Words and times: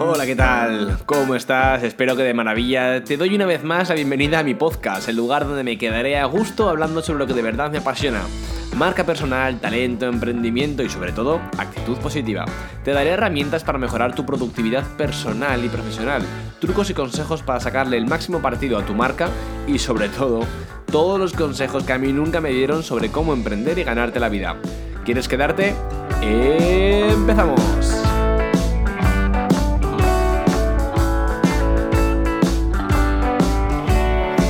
Hola, 0.00 0.26
¿qué 0.26 0.36
tal? 0.36 0.96
¿Cómo 1.06 1.34
estás? 1.34 1.82
Espero 1.82 2.14
que 2.14 2.22
de 2.22 2.32
maravilla. 2.32 3.02
Te 3.02 3.16
doy 3.16 3.34
una 3.34 3.46
vez 3.46 3.64
más 3.64 3.88
la 3.88 3.96
bienvenida 3.96 4.38
a 4.38 4.42
mi 4.44 4.54
podcast, 4.54 5.08
el 5.08 5.16
lugar 5.16 5.44
donde 5.44 5.64
me 5.64 5.76
quedaré 5.76 6.16
a 6.16 6.24
gusto 6.26 6.68
hablando 6.68 7.02
sobre 7.02 7.18
lo 7.18 7.26
que 7.26 7.34
de 7.34 7.42
verdad 7.42 7.72
me 7.72 7.78
apasiona. 7.78 8.22
Marca 8.76 9.04
personal, 9.04 9.58
talento, 9.58 10.06
emprendimiento 10.06 10.84
y 10.84 10.88
sobre 10.88 11.10
todo 11.10 11.40
actitud 11.58 11.96
positiva. 11.98 12.44
Te 12.84 12.92
daré 12.92 13.10
herramientas 13.10 13.64
para 13.64 13.78
mejorar 13.78 14.14
tu 14.14 14.24
productividad 14.24 14.84
personal 14.96 15.64
y 15.64 15.68
profesional, 15.68 16.22
trucos 16.60 16.90
y 16.90 16.94
consejos 16.94 17.42
para 17.42 17.58
sacarle 17.58 17.96
el 17.96 18.06
máximo 18.06 18.40
partido 18.40 18.78
a 18.78 18.86
tu 18.86 18.94
marca 18.94 19.28
y 19.66 19.80
sobre 19.80 20.08
todo 20.10 20.46
todos 20.92 21.18
los 21.18 21.32
consejos 21.32 21.82
que 21.82 21.92
a 21.92 21.98
mí 21.98 22.12
nunca 22.12 22.40
me 22.40 22.50
dieron 22.50 22.84
sobre 22.84 23.10
cómo 23.10 23.32
emprender 23.32 23.76
y 23.80 23.82
ganarte 23.82 24.20
la 24.20 24.28
vida. 24.28 24.54
¿Quieres 25.04 25.26
quedarte? 25.26 25.74
¡Empezamos! 26.22 28.07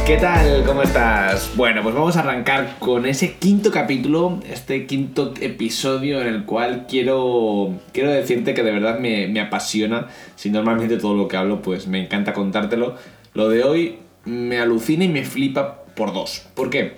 ¿Qué 0.08 0.16
tal? 0.16 0.64
¿Cómo 0.64 0.80
estás? 0.80 1.52
Bueno, 1.54 1.82
pues 1.82 1.94
vamos 1.94 2.16
a 2.16 2.20
arrancar 2.20 2.76
con 2.78 3.04
ese 3.04 3.34
quinto 3.34 3.70
capítulo, 3.70 4.40
este 4.50 4.86
quinto 4.86 5.34
episodio 5.38 6.22
en 6.22 6.28
el 6.28 6.44
cual 6.46 6.86
quiero, 6.88 7.74
quiero 7.92 8.10
decirte 8.10 8.54
que 8.54 8.62
de 8.62 8.70
verdad 8.70 9.00
me, 9.00 9.28
me 9.28 9.42
apasiona. 9.42 10.06
Si 10.34 10.48
normalmente 10.48 10.96
todo 10.96 11.14
lo 11.14 11.28
que 11.28 11.36
hablo 11.36 11.60
pues 11.60 11.88
me 11.88 12.02
encanta 12.02 12.32
contártelo, 12.32 12.94
lo 13.34 13.50
de 13.50 13.64
hoy 13.64 13.98
me 14.24 14.58
alucina 14.58 15.04
y 15.04 15.08
me 15.08 15.24
flipa 15.24 15.84
por 15.94 16.14
dos. 16.14 16.46
¿Por 16.54 16.70
qué? 16.70 16.94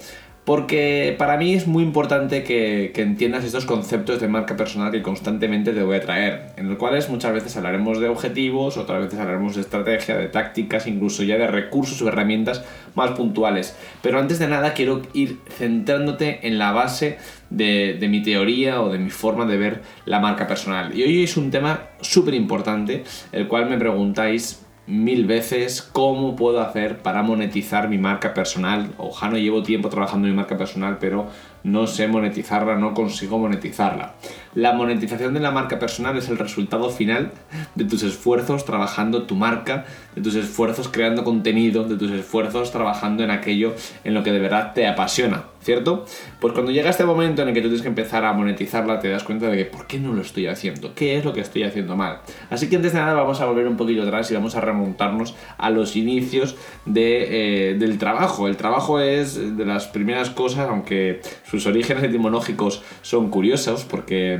Porque 0.50 1.14
para 1.16 1.36
mí 1.36 1.54
es 1.54 1.68
muy 1.68 1.84
importante 1.84 2.42
que, 2.42 2.90
entiendas 2.96 3.44
estos 3.44 3.66
conceptos 3.66 4.20
de 4.20 4.26
marca 4.26 4.56
personal 4.56 4.90
que 4.90 5.00
constantemente 5.00 5.72
te 5.72 5.84
voy 5.84 5.98
a 5.98 6.00
traer, 6.00 6.46
en 6.56 6.68
los 6.68 6.76
cuales 6.76 7.08
muchas 7.08 7.32
veces 7.32 7.56
hablaremos 7.56 8.00
de 8.00 8.08
objetivos, 8.08 8.76
otras 8.76 9.00
veces 9.00 9.20
hablaremos 9.20 9.54
de 9.54 9.60
estrategia, 9.60 10.16
de 10.16 10.26
tácticas, 10.26 10.88
incluso 10.88 11.22
ya 11.22 11.38
de 11.38 11.46
recursos 11.46 12.02
o 12.02 12.08
herramientas 12.08 12.64
más 12.96 13.12
puntuales. 13.12 13.76
Pero 14.02 14.18
antes 14.18 14.40
de 14.40 14.48
nada 14.48 14.74
quiero 14.74 15.02
ir 15.12 15.38
centrándote 15.56 16.44
en 16.44 16.58
la 16.58 16.72
base 16.72 17.18
de, 17.50 17.96
de 18.00 18.08
mi 18.08 18.20
teoría 18.20 18.82
o 18.82 18.90
de 18.90 18.98
mi 18.98 19.10
forma 19.10 19.46
de 19.46 19.56
ver 19.56 19.82
la 20.04 20.18
marca 20.18 20.48
personal. 20.48 20.98
Y 20.98 21.04
hoy 21.04 21.22
es 21.22 21.36
un 21.36 21.52
tema 21.52 21.90
súper 22.00 22.34
importante, 22.34 23.04
el 23.30 23.46
cual 23.46 23.70
me 23.70 23.78
preguntáis 23.78 24.66
mil 24.86 25.26
veces 25.26 25.82
cómo 25.82 26.36
puedo 26.36 26.60
hacer 26.60 26.98
para 26.98 27.22
monetizar 27.22 27.88
mi 27.88 27.98
marca 27.98 28.34
personal. 28.34 28.90
Ojalá 28.98 29.38
llevo 29.38 29.62
tiempo 29.62 29.88
trabajando 29.88 30.26
en 30.26 30.32
mi 30.32 30.36
marca 30.36 30.56
personal, 30.56 30.98
pero 30.98 31.28
no 31.62 31.86
sé 31.86 32.08
monetizarla, 32.08 32.76
no 32.76 32.94
consigo 32.94 33.38
monetizarla. 33.38 34.14
La 34.54 34.72
monetización 34.72 35.32
de 35.32 35.38
la 35.38 35.52
marca 35.52 35.78
personal 35.78 36.16
es 36.16 36.28
el 36.28 36.36
resultado 36.36 36.90
final 36.90 37.30
de 37.76 37.84
tus 37.84 38.02
esfuerzos 38.02 38.64
trabajando 38.64 39.22
tu 39.22 39.36
marca, 39.36 39.84
de 40.16 40.22
tus 40.22 40.34
esfuerzos 40.34 40.88
creando 40.88 41.22
contenido, 41.22 41.84
de 41.84 41.96
tus 41.96 42.10
esfuerzos 42.10 42.72
trabajando 42.72 43.22
en 43.22 43.30
aquello 43.30 43.74
en 44.02 44.12
lo 44.12 44.24
que 44.24 44.32
de 44.32 44.40
verdad 44.40 44.72
te 44.74 44.88
apasiona, 44.88 45.44
¿cierto? 45.62 46.04
Pues 46.40 46.52
cuando 46.52 46.72
llega 46.72 46.90
este 46.90 47.04
momento 47.04 47.42
en 47.42 47.48
el 47.48 47.54
que 47.54 47.60
tú 47.60 47.68
tienes 47.68 47.82
que 47.82 47.88
empezar 47.88 48.24
a 48.24 48.32
monetizarla, 48.32 48.98
te 48.98 49.08
das 49.08 49.22
cuenta 49.22 49.46
de 49.46 49.56
que 49.56 49.64
¿por 49.66 49.86
qué 49.86 50.00
no 50.00 50.12
lo 50.14 50.22
estoy 50.22 50.48
haciendo? 50.48 50.96
¿Qué 50.96 51.16
es 51.16 51.24
lo 51.24 51.32
que 51.32 51.42
estoy 51.42 51.62
haciendo 51.62 51.94
mal? 51.94 52.18
Así 52.50 52.68
que 52.68 52.74
antes 52.74 52.92
de 52.92 52.98
nada 52.98 53.14
vamos 53.14 53.40
a 53.40 53.46
volver 53.46 53.68
un 53.68 53.76
poquito 53.76 54.02
atrás 54.02 54.28
y 54.32 54.34
vamos 54.34 54.56
a 54.56 54.60
remontarnos 54.60 55.36
a 55.58 55.70
los 55.70 55.94
inicios 55.94 56.56
de, 56.86 57.70
eh, 57.70 57.74
del 57.74 57.98
trabajo. 57.98 58.48
El 58.48 58.56
trabajo 58.56 58.98
es 58.98 59.56
de 59.56 59.64
las 59.64 59.86
primeras 59.86 60.28
cosas, 60.28 60.68
aunque 60.68 61.20
sus 61.48 61.66
orígenes 61.66 62.02
etimológicos 62.02 62.82
son 63.02 63.30
curiosos 63.30 63.84
porque 63.84 64.39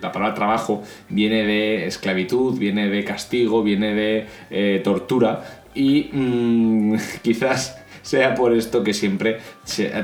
la 0.00 0.12
palabra 0.12 0.34
trabajo 0.34 0.82
viene 1.08 1.44
de 1.44 1.86
esclavitud, 1.86 2.58
viene 2.58 2.88
de 2.88 3.04
castigo, 3.04 3.62
viene 3.62 3.94
de 3.94 4.26
eh, 4.50 4.80
tortura 4.82 5.62
y 5.74 6.10
mm, 6.12 6.96
quizás 7.22 7.78
sea 8.08 8.34
por 8.34 8.54
esto 8.54 8.82
que 8.82 8.94
siempre 8.94 9.38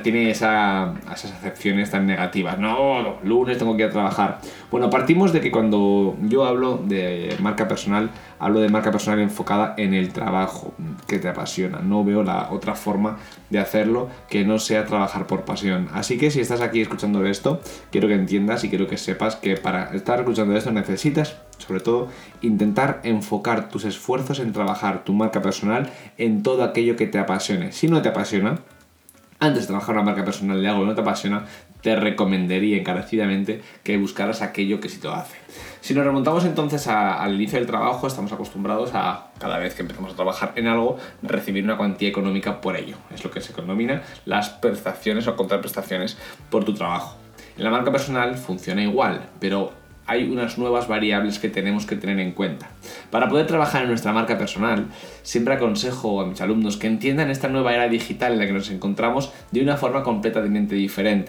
tiene 0.02 0.30
esa, 0.30 0.92
esas 1.06 1.32
acepciones 1.32 1.90
tan 1.90 2.06
negativas. 2.06 2.58
No, 2.58 3.18
lunes 3.22 3.56
tengo 3.56 3.76
que 3.76 3.84
ir 3.84 3.88
a 3.88 3.92
trabajar. 3.92 4.40
Bueno, 4.70 4.90
partimos 4.90 5.32
de 5.32 5.40
que 5.40 5.50
cuando 5.50 6.14
yo 6.20 6.44
hablo 6.44 6.82
de 6.84 7.34
marca 7.40 7.66
personal, 7.66 8.10
hablo 8.44 8.60
de 8.60 8.68
marca 8.68 8.90
personal 8.90 9.20
enfocada 9.20 9.74
en 9.78 9.94
el 9.94 10.12
trabajo 10.12 10.74
que 11.06 11.18
te 11.18 11.28
apasiona. 11.28 11.78
No 11.78 12.04
veo 12.04 12.22
la 12.22 12.50
otra 12.50 12.74
forma 12.74 13.16
de 13.48 13.58
hacerlo 13.58 14.10
que 14.28 14.44
no 14.44 14.58
sea 14.58 14.84
trabajar 14.84 15.26
por 15.26 15.46
pasión. 15.46 15.88
Así 15.94 16.18
que 16.18 16.30
si 16.30 16.40
estás 16.40 16.60
aquí 16.60 16.82
escuchando 16.82 17.24
esto, 17.24 17.62
quiero 17.90 18.06
que 18.06 18.14
entiendas 18.14 18.62
y 18.62 18.68
quiero 18.68 18.86
que 18.86 18.98
sepas 18.98 19.36
que 19.36 19.56
para 19.56 19.94
estar 19.94 20.20
escuchando 20.20 20.54
esto 20.54 20.70
necesitas, 20.72 21.36
sobre 21.56 21.80
todo, 21.80 22.08
intentar 22.42 23.00
enfocar 23.02 23.70
tus 23.70 23.86
esfuerzos 23.86 24.40
en 24.40 24.52
trabajar 24.52 25.04
tu 25.04 25.14
marca 25.14 25.40
personal 25.40 25.90
en 26.18 26.42
todo 26.42 26.64
aquello 26.64 26.96
que 26.96 27.06
te 27.06 27.18
apasione. 27.18 27.72
Si 27.72 27.88
no 27.88 28.02
te 28.02 28.10
apasiona, 28.10 28.58
antes 29.40 29.62
de 29.62 29.68
trabajar 29.68 29.94
una 29.94 30.04
marca 30.04 30.22
personal 30.22 30.60
de 30.60 30.68
algo 30.68 30.82
que 30.82 30.88
no 30.88 30.94
te 30.94 31.00
apasiona, 31.00 31.46
te 31.84 31.94
recomendaría 31.96 32.78
encarecidamente 32.78 33.60
que 33.82 33.98
buscaras 33.98 34.40
aquello 34.40 34.80
que 34.80 34.88
sí 34.88 34.98
te 34.98 35.08
hace. 35.08 35.36
Si 35.82 35.92
nos 35.92 36.06
remontamos 36.06 36.46
entonces 36.46 36.86
al 36.88 37.34
inicio 37.34 37.58
del 37.58 37.66
trabajo, 37.66 38.06
estamos 38.06 38.32
acostumbrados 38.32 38.92
a, 38.94 39.26
cada 39.38 39.58
vez 39.58 39.74
que 39.74 39.82
empezamos 39.82 40.14
a 40.14 40.16
trabajar 40.16 40.54
en 40.56 40.66
algo, 40.66 40.96
recibir 41.20 41.62
una 41.62 41.76
cuantía 41.76 42.08
económica 42.08 42.62
por 42.62 42.74
ello. 42.74 42.96
Es 43.14 43.22
lo 43.22 43.30
que 43.30 43.42
se 43.42 43.52
denomina 43.52 44.02
las 44.24 44.48
prestaciones 44.48 45.26
o 45.26 45.36
contraprestaciones 45.36 46.16
por 46.48 46.64
tu 46.64 46.72
trabajo. 46.72 47.18
En 47.58 47.64
la 47.64 47.70
marca 47.70 47.92
personal 47.92 48.34
funciona 48.38 48.82
igual, 48.82 49.28
pero 49.38 49.74
hay 50.06 50.24
unas 50.24 50.58
nuevas 50.58 50.88
variables 50.88 51.38
que 51.38 51.48
tenemos 51.48 51.86
que 51.86 51.96
tener 51.96 52.18
en 52.20 52.32
cuenta. 52.32 52.70
Para 53.10 53.28
poder 53.28 53.46
trabajar 53.46 53.82
en 53.82 53.88
nuestra 53.88 54.12
marca 54.12 54.38
personal, 54.38 54.86
siempre 55.22 55.54
aconsejo 55.54 56.20
a 56.20 56.26
mis 56.26 56.40
alumnos 56.40 56.76
que 56.76 56.86
entiendan 56.86 57.30
esta 57.30 57.48
nueva 57.48 57.74
era 57.74 57.88
digital 57.88 58.32
en 58.32 58.38
la 58.38 58.46
que 58.46 58.52
nos 58.52 58.70
encontramos 58.70 59.32
de 59.50 59.62
una 59.62 59.76
forma 59.76 60.02
completamente 60.02 60.74
diferente 60.74 61.24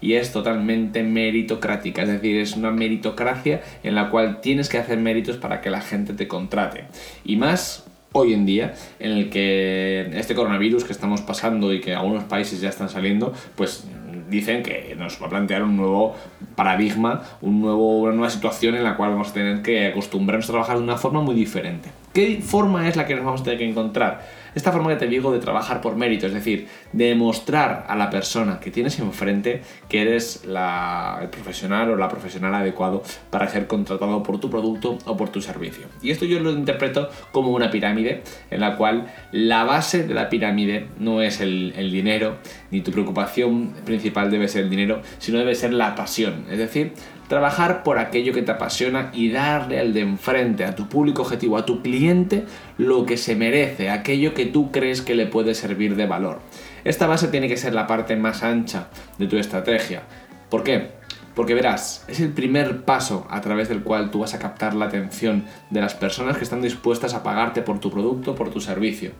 y 0.00 0.14
es 0.14 0.32
totalmente 0.32 1.02
meritocrática, 1.02 2.02
es 2.02 2.08
decir, 2.08 2.36
es 2.40 2.56
una 2.56 2.70
meritocracia 2.70 3.62
en 3.82 3.94
la 3.94 4.10
cual 4.10 4.40
tienes 4.40 4.68
que 4.68 4.78
hacer 4.78 4.98
méritos 4.98 5.36
para 5.36 5.60
que 5.60 5.70
la 5.70 5.80
gente 5.80 6.12
te 6.14 6.28
contrate. 6.28 6.84
Y 7.24 7.36
más 7.36 7.84
hoy 8.12 8.32
en 8.32 8.46
día, 8.46 8.74
en 8.98 9.12
el 9.12 9.30
que 9.30 10.10
este 10.14 10.34
coronavirus 10.34 10.84
que 10.84 10.92
estamos 10.92 11.20
pasando 11.20 11.72
y 11.72 11.80
que 11.80 11.94
algunos 11.94 12.24
países 12.24 12.60
ya 12.60 12.68
están 12.68 12.88
saliendo, 12.88 13.32
pues 13.56 13.84
dicen 14.30 14.62
que 14.62 14.94
nos 14.98 15.20
va 15.20 15.26
a 15.26 15.30
plantear 15.30 15.62
un 15.62 15.76
nuevo 15.76 16.16
paradigma, 16.54 17.22
un 17.40 17.60
nuevo, 17.60 18.00
una 18.00 18.12
nueva 18.12 18.30
situación 18.30 18.76
en 18.76 18.84
la 18.84 18.96
cual 18.96 19.10
vamos 19.10 19.30
a 19.30 19.32
tener 19.32 19.62
que 19.62 19.88
acostumbrarnos 19.88 20.48
a 20.48 20.52
trabajar 20.52 20.78
de 20.78 20.84
una 20.84 20.96
forma 20.96 21.20
muy 21.20 21.34
diferente. 21.34 21.90
¿Qué 22.12 22.40
forma 22.42 22.88
es 22.88 22.96
la 22.96 23.06
que 23.06 23.14
nos 23.14 23.24
vamos 23.24 23.40
a 23.42 23.44
tener 23.44 23.58
que 23.58 23.68
encontrar? 23.68 24.39
Esta 24.54 24.72
forma 24.72 24.90
que 24.90 24.96
te 24.96 25.06
digo 25.06 25.32
de 25.32 25.38
trabajar 25.38 25.80
por 25.80 25.96
mérito, 25.96 26.26
es 26.26 26.34
decir, 26.34 26.68
demostrar 26.92 27.86
a 27.88 27.96
la 27.96 28.10
persona 28.10 28.60
que 28.60 28.70
tienes 28.70 28.98
enfrente 28.98 29.62
que 29.88 30.02
eres 30.02 30.44
el 30.44 31.28
profesional 31.28 31.90
o 31.90 31.96
la 31.96 32.08
profesional 32.08 32.54
adecuado 32.54 33.02
para 33.30 33.48
ser 33.48 33.66
contratado 33.66 34.22
por 34.22 34.40
tu 34.40 34.50
producto 34.50 34.98
o 35.04 35.16
por 35.16 35.30
tu 35.30 35.40
servicio. 35.40 35.86
Y 36.02 36.10
esto 36.10 36.24
yo 36.24 36.40
lo 36.40 36.50
interpreto 36.50 37.08
como 37.32 37.50
una 37.50 37.70
pirámide 37.70 38.22
en 38.50 38.60
la 38.60 38.76
cual 38.76 39.12
la 39.32 39.64
base 39.64 40.06
de 40.06 40.14
la 40.14 40.28
pirámide 40.28 40.88
no 40.98 41.22
es 41.22 41.40
el, 41.40 41.72
el 41.76 41.90
dinero, 41.90 42.36
ni 42.70 42.80
tu 42.80 42.90
preocupación 42.90 43.74
principal 43.84 44.30
debe 44.30 44.48
ser 44.48 44.64
el 44.64 44.70
dinero, 44.70 45.02
sino 45.18 45.38
debe 45.38 45.54
ser 45.54 45.72
la 45.72 45.94
pasión. 45.94 46.44
Es 46.50 46.58
decir, 46.58 46.92
trabajar 47.30 47.84
por 47.84 48.00
aquello 48.00 48.32
que 48.32 48.42
te 48.42 48.50
apasiona 48.50 49.10
y 49.14 49.30
darle 49.30 49.78
al 49.78 49.94
de 49.94 50.00
enfrente, 50.00 50.64
a 50.64 50.74
tu 50.74 50.88
público 50.88 51.22
objetivo, 51.22 51.56
a 51.56 51.64
tu 51.64 51.80
cliente, 51.80 52.44
lo 52.76 53.06
que 53.06 53.16
se 53.16 53.36
merece, 53.36 53.88
aquello 53.88 54.34
que 54.34 54.46
tú 54.46 54.72
crees 54.72 55.00
que 55.00 55.14
le 55.14 55.26
puede 55.26 55.54
servir 55.54 55.94
de 55.94 56.08
valor. 56.08 56.40
Esta 56.82 57.06
base 57.06 57.28
tiene 57.28 57.46
que 57.46 57.56
ser 57.56 57.72
la 57.72 57.86
parte 57.86 58.16
más 58.16 58.42
ancha 58.42 58.88
de 59.16 59.28
tu 59.28 59.36
estrategia. 59.36 60.02
¿Por 60.48 60.64
qué? 60.64 60.88
Porque 61.36 61.54
verás, 61.54 62.04
es 62.08 62.18
el 62.18 62.30
primer 62.30 62.82
paso 62.82 63.28
a 63.30 63.40
través 63.40 63.68
del 63.68 63.84
cual 63.84 64.10
tú 64.10 64.18
vas 64.18 64.34
a 64.34 64.40
captar 64.40 64.74
la 64.74 64.86
atención 64.86 65.44
de 65.70 65.80
las 65.80 65.94
personas 65.94 66.36
que 66.36 66.42
están 66.42 66.62
dispuestas 66.62 67.14
a 67.14 67.22
pagarte 67.22 67.62
por 67.62 67.78
tu 67.78 67.92
producto, 67.92 68.34
por 68.34 68.50
tu 68.50 68.60
servicio. 68.60 69.12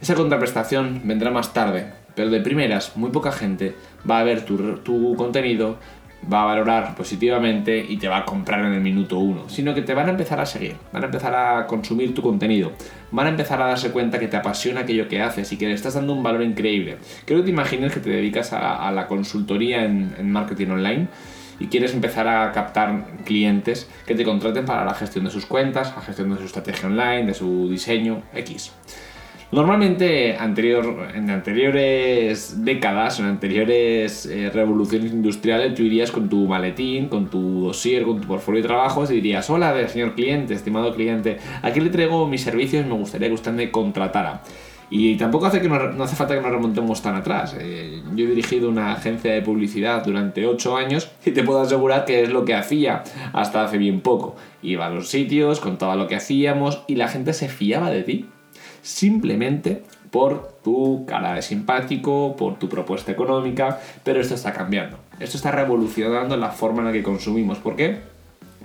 Esa 0.00 0.14
contraprestación 0.14 1.02
vendrá 1.04 1.30
más 1.30 1.52
tarde, 1.52 1.92
pero 2.14 2.30
de 2.30 2.40
primeras 2.40 2.96
muy 2.96 3.10
poca 3.10 3.32
gente 3.32 3.74
va 4.08 4.20
a 4.20 4.24
ver 4.24 4.46
tu, 4.46 4.76
tu 4.76 5.14
contenido, 5.16 5.76
va 6.32 6.42
a 6.42 6.46
valorar 6.46 6.94
positivamente 6.94 7.84
y 7.88 7.96
te 7.96 8.08
va 8.08 8.18
a 8.18 8.24
comprar 8.24 8.64
en 8.64 8.72
el 8.72 8.80
minuto 8.80 9.18
uno, 9.18 9.48
sino 9.48 9.74
que 9.74 9.82
te 9.82 9.94
van 9.94 10.06
a 10.08 10.10
empezar 10.10 10.40
a 10.40 10.46
seguir, 10.46 10.76
van 10.92 11.02
a 11.02 11.06
empezar 11.06 11.34
a 11.34 11.66
consumir 11.66 12.14
tu 12.14 12.22
contenido, 12.22 12.72
van 13.10 13.26
a 13.26 13.30
empezar 13.30 13.60
a 13.62 13.66
darse 13.66 13.90
cuenta 13.90 14.18
que 14.18 14.28
te 14.28 14.36
apasiona 14.36 14.80
aquello 14.80 15.08
que 15.08 15.20
haces 15.20 15.52
y 15.52 15.56
que 15.56 15.66
le 15.66 15.74
estás 15.74 15.94
dando 15.94 16.12
un 16.12 16.22
valor 16.22 16.42
increíble. 16.42 16.98
Creo 17.24 17.40
que 17.40 17.44
te 17.44 17.50
imagines 17.50 17.92
que 17.92 18.00
te 18.00 18.10
dedicas 18.10 18.52
a, 18.52 18.90
la 18.92 19.06
consultoría 19.06 19.84
en, 19.84 20.14
en 20.18 20.30
marketing 20.30 20.68
online 20.68 21.08
y 21.58 21.66
quieres 21.66 21.94
empezar 21.94 22.26
a 22.28 22.52
captar 22.52 23.06
clientes 23.24 23.88
que 24.06 24.14
te 24.14 24.24
contraten 24.24 24.64
para 24.64 24.84
la 24.84 24.94
gestión 24.94 25.24
de 25.24 25.30
sus 25.30 25.46
cuentas, 25.46 25.92
la 25.94 26.02
gestión 26.02 26.30
de 26.30 26.38
su 26.38 26.44
estrategia 26.44 26.88
online, 26.88 27.26
de 27.26 27.34
su 27.34 27.68
diseño, 27.68 28.22
X. 28.34 28.72
Normalmente 29.54 30.36
anterior, 30.36 31.10
en 31.14 31.30
anteriores 31.30 32.64
décadas, 32.64 33.20
en 33.20 33.26
anteriores 33.26 34.26
eh, 34.26 34.50
revoluciones 34.52 35.12
industriales, 35.12 35.76
tú 35.76 35.84
irías 35.84 36.10
con 36.10 36.28
tu 36.28 36.48
maletín, 36.48 37.06
con 37.06 37.30
tu 37.30 37.66
dossier, 37.66 38.02
con 38.02 38.20
tu 38.20 38.26
portfolio 38.26 38.62
de 38.62 38.66
trabajos 38.66 39.12
y 39.12 39.14
dirías, 39.14 39.48
hola 39.50 39.86
señor 39.86 40.16
cliente, 40.16 40.54
estimado 40.54 40.92
cliente, 40.92 41.38
aquí 41.62 41.78
le 41.78 41.90
traigo 41.90 42.26
mis 42.26 42.42
servicios 42.42 42.84
y 42.84 42.88
me 42.88 42.96
gustaría 42.96 43.28
que 43.28 43.34
usted 43.34 43.52
me 43.52 43.70
contratara. 43.70 44.42
Y 44.90 45.14
tampoco 45.14 45.46
hace, 45.46 45.60
que 45.60 45.68
no, 45.68 46.02
hace 46.02 46.16
falta 46.16 46.34
que 46.34 46.40
nos 46.40 46.50
remontemos 46.50 47.00
tan 47.00 47.14
atrás. 47.14 47.56
Eh, 47.56 48.02
yo 48.12 48.24
he 48.24 48.28
dirigido 48.28 48.68
una 48.68 48.92
agencia 48.94 49.32
de 49.32 49.40
publicidad 49.40 50.04
durante 50.04 50.48
8 50.48 50.76
años 50.76 51.12
y 51.24 51.30
te 51.30 51.44
puedo 51.44 51.60
asegurar 51.60 52.06
que 52.06 52.24
es 52.24 52.30
lo 52.30 52.44
que 52.44 52.54
hacía 52.54 53.04
hasta 53.32 53.62
hace 53.62 53.78
bien 53.78 54.00
poco. 54.00 54.34
Iba 54.62 54.86
a 54.86 54.90
los 54.90 55.10
sitios, 55.10 55.60
contaba 55.60 55.94
lo 55.94 56.08
que 56.08 56.16
hacíamos 56.16 56.82
y 56.88 56.96
la 56.96 57.06
gente 57.06 57.32
se 57.32 57.48
fiaba 57.48 57.90
de 57.90 58.02
ti. 58.02 58.26
Simplemente 58.84 59.82
por 60.10 60.58
tu 60.62 61.06
cara 61.06 61.34
de 61.34 61.40
simpático, 61.42 62.36
por 62.36 62.58
tu 62.58 62.68
propuesta 62.68 63.10
económica, 63.10 63.80
pero 64.04 64.20
esto 64.20 64.34
está 64.34 64.52
cambiando. 64.52 64.98
Esto 65.18 65.38
está 65.38 65.50
revolucionando 65.50 66.36
la 66.36 66.50
forma 66.50 66.80
en 66.80 66.86
la 66.88 66.92
que 66.92 67.02
consumimos. 67.02 67.58
¿Por 67.58 67.76
qué? 67.76 67.98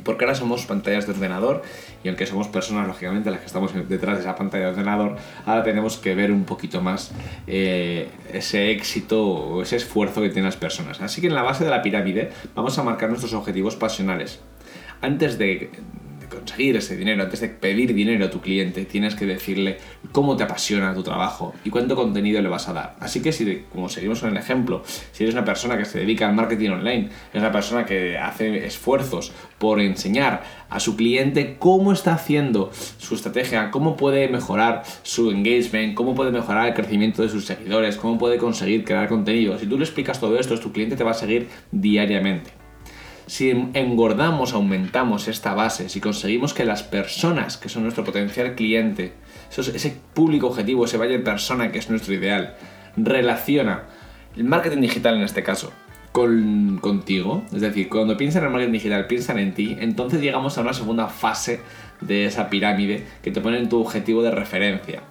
Porque 0.03 0.25
ahora 0.25 0.35
somos 0.35 0.65
pantallas 0.65 1.07
de 1.07 1.13
ordenador 1.13 1.63
y 2.03 2.09
aunque 2.09 2.25
somos 2.25 2.49
personas, 2.49 2.85
lógicamente, 2.85 3.31
las 3.31 3.39
que 3.39 3.45
estamos 3.45 3.73
detrás 3.87 4.17
de 4.17 4.23
esa 4.23 4.35
pantalla 4.35 4.65
de 4.65 4.71
ordenador, 4.71 5.15
ahora 5.45 5.63
tenemos 5.63 5.97
que 5.97 6.15
ver 6.15 6.33
un 6.33 6.43
poquito 6.43 6.81
más 6.81 7.11
eh, 7.47 8.09
ese 8.33 8.71
éxito 8.71 9.25
o 9.25 9.61
ese 9.61 9.77
esfuerzo 9.77 10.21
que 10.21 10.27
tienen 10.27 10.45
las 10.45 10.57
personas. 10.57 10.99
Así 10.99 11.21
que 11.21 11.27
en 11.27 11.35
la 11.35 11.43
base 11.43 11.63
de 11.63 11.69
la 11.69 11.81
pirámide 11.81 12.29
vamos 12.55 12.77
a 12.77 12.83
marcar 12.83 13.07
nuestros 13.07 13.33
objetivos 13.33 13.77
pasionales. 13.77 14.41
Antes 15.01 15.37
de, 15.37 15.71
conseguir 16.39 16.75
ese 16.77 16.97
dinero, 16.97 17.23
antes 17.23 17.41
de 17.41 17.49
pedir 17.49 17.93
dinero 17.93 18.25
a 18.25 18.29
tu 18.29 18.41
cliente, 18.41 18.85
tienes 18.85 19.15
que 19.15 19.25
decirle 19.25 19.77
cómo 20.11 20.35
te 20.35 20.43
apasiona 20.43 20.93
tu 20.93 21.03
trabajo 21.03 21.53
y 21.63 21.69
cuánto 21.69 21.95
contenido 21.95 22.41
le 22.41 22.49
vas 22.49 22.67
a 22.67 22.73
dar. 22.73 22.95
Así 22.99 23.21
que 23.21 23.31
si, 23.31 23.63
como 23.71 23.89
seguimos 23.89 24.21
con 24.21 24.29
el 24.29 24.37
ejemplo, 24.37 24.83
si 25.11 25.23
eres 25.23 25.35
una 25.35 25.45
persona 25.45 25.77
que 25.77 25.85
se 25.85 25.99
dedica 25.99 26.27
al 26.27 26.35
marketing 26.35 26.69
online, 26.69 27.09
es 27.33 27.39
una 27.39 27.51
persona 27.51 27.85
que 27.85 28.17
hace 28.17 28.65
esfuerzos 28.65 29.31
por 29.57 29.79
enseñar 29.79 30.43
a 30.69 30.79
su 30.79 30.95
cliente 30.95 31.57
cómo 31.59 31.91
está 31.93 32.13
haciendo 32.13 32.71
su 32.97 33.15
estrategia, 33.15 33.71
cómo 33.71 33.97
puede 33.97 34.27
mejorar 34.27 34.83
su 35.03 35.31
engagement, 35.31 35.95
cómo 35.95 36.15
puede 36.15 36.31
mejorar 36.31 36.67
el 36.67 36.73
crecimiento 36.73 37.21
de 37.21 37.29
sus 37.29 37.45
seguidores, 37.45 37.97
cómo 37.97 38.17
puede 38.17 38.37
conseguir 38.37 38.83
crear 38.83 39.07
contenido. 39.07 39.57
Si 39.57 39.65
tú 39.65 39.77
le 39.77 39.83
explicas 39.83 40.19
todo 40.19 40.39
esto, 40.39 40.57
tu 40.59 40.71
cliente 40.71 40.95
te 40.95 41.03
va 41.03 41.11
a 41.11 41.15
seguir 41.15 41.47
diariamente. 41.71 42.58
Si 43.29 43.51
engordamos, 43.51 44.53
aumentamos 44.53 45.27
esta 45.27 45.53
base, 45.53 45.87
si 45.87 46.01
conseguimos 46.01 46.55
que 46.55 46.65
las 46.65 46.81
personas 46.81 47.57
que 47.57 47.69
son 47.69 47.83
nuestro 47.83 48.03
potencial 48.03 48.55
cliente, 48.55 49.13
ese 49.55 49.97
público 50.15 50.47
objetivo, 50.47 50.85
ese 50.85 50.97
valle 50.97 51.19
de 51.19 51.23
persona 51.23 51.71
que 51.71 51.77
es 51.77 51.91
nuestro 51.91 52.15
ideal, 52.15 52.55
relaciona 52.97 53.83
el 54.35 54.45
marketing 54.45 54.81
digital 54.81 55.17
en 55.17 55.21
este 55.21 55.43
caso 55.43 55.71
con, 56.11 56.79
contigo, 56.81 57.43
es 57.53 57.61
decir, 57.61 57.87
cuando 57.87 58.17
piensan 58.17 58.41
en 58.41 58.47
el 58.47 58.51
marketing 58.51 58.73
digital, 58.73 59.05
piensan 59.05 59.37
en 59.37 59.53
ti, 59.53 59.77
entonces 59.79 60.21
llegamos 60.21 60.57
a 60.57 60.61
una 60.61 60.73
segunda 60.73 61.05
fase 61.05 61.59
de 62.01 62.25
esa 62.25 62.49
pirámide 62.49 63.05
que 63.21 63.29
te 63.29 63.41
pone 63.41 63.59
en 63.59 63.69
tu 63.69 63.79
objetivo 63.79 64.23
de 64.23 64.31
referencia. 64.31 65.03